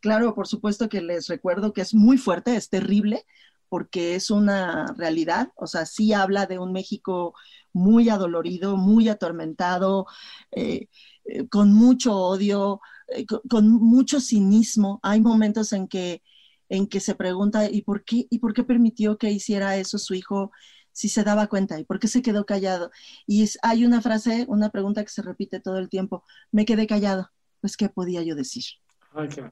[0.00, 3.24] claro, por supuesto que les recuerdo que es muy fuerte, es terrible,
[3.68, 7.34] porque es una realidad, o sea, sí habla de un México
[7.72, 10.06] muy adolorido, muy atormentado,
[10.52, 10.86] eh,
[11.24, 15.00] eh, con mucho odio, eh, con, mucho cinismo.
[15.02, 16.22] Hay momentos en que,
[16.68, 20.14] en que se pregunta, ¿y por, qué, ¿y por qué permitió que hiciera eso su
[20.14, 20.52] hijo
[20.94, 21.78] si se daba cuenta?
[21.78, 22.90] ¿Y por qué se quedó callado?
[23.26, 27.30] Y hay una frase, una pregunta que se repite todo el tiempo, me quedé callado,
[27.60, 28.64] pues ¿qué podía yo decir?
[29.12, 29.42] Ay, qué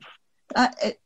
[0.55, 0.99] Ah, eh,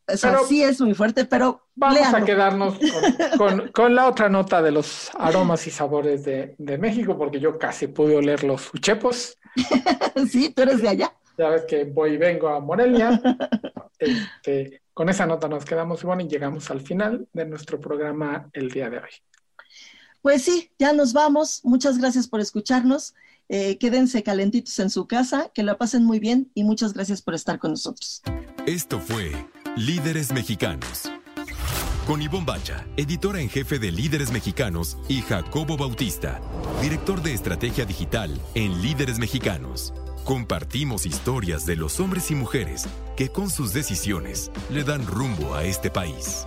[0.48, 2.78] sí es muy fuerte, pero vamos a quedarnos
[3.72, 8.16] con, la otra nota de los aromas y sabores de, México, porque yo casi pude
[8.16, 9.38] oler los uchepos.
[10.30, 11.12] sí, tú eres de allá.
[11.38, 13.20] Ya ves que voy y vengo a Morelia.
[13.98, 18.70] Este, con esa nota nos quedamos igual y llegamos al final de nuestro programa el
[18.70, 19.10] día de hoy.
[20.26, 21.60] Pues sí, ya nos vamos.
[21.62, 23.14] Muchas gracias por escucharnos.
[23.48, 27.36] Eh, quédense calentitos en su casa, que la pasen muy bien y muchas gracias por
[27.36, 28.22] estar con nosotros.
[28.66, 29.30] Esto fue
[29.76, 31.12] Líderes Mexicanos.
[32.08, 36.40] Con Ivonne Bacha, editora en jefe de Líderes Mexicanos, y Jacobo Bautista,
[36.82, 39.94] director de estrategia digital en Líderes Mexicanos.
[40.24, 45.62] Compartimos historias de los hombres y mujeres que con sus decisiones le dan rumbo a
[45.62, 46.46] este país.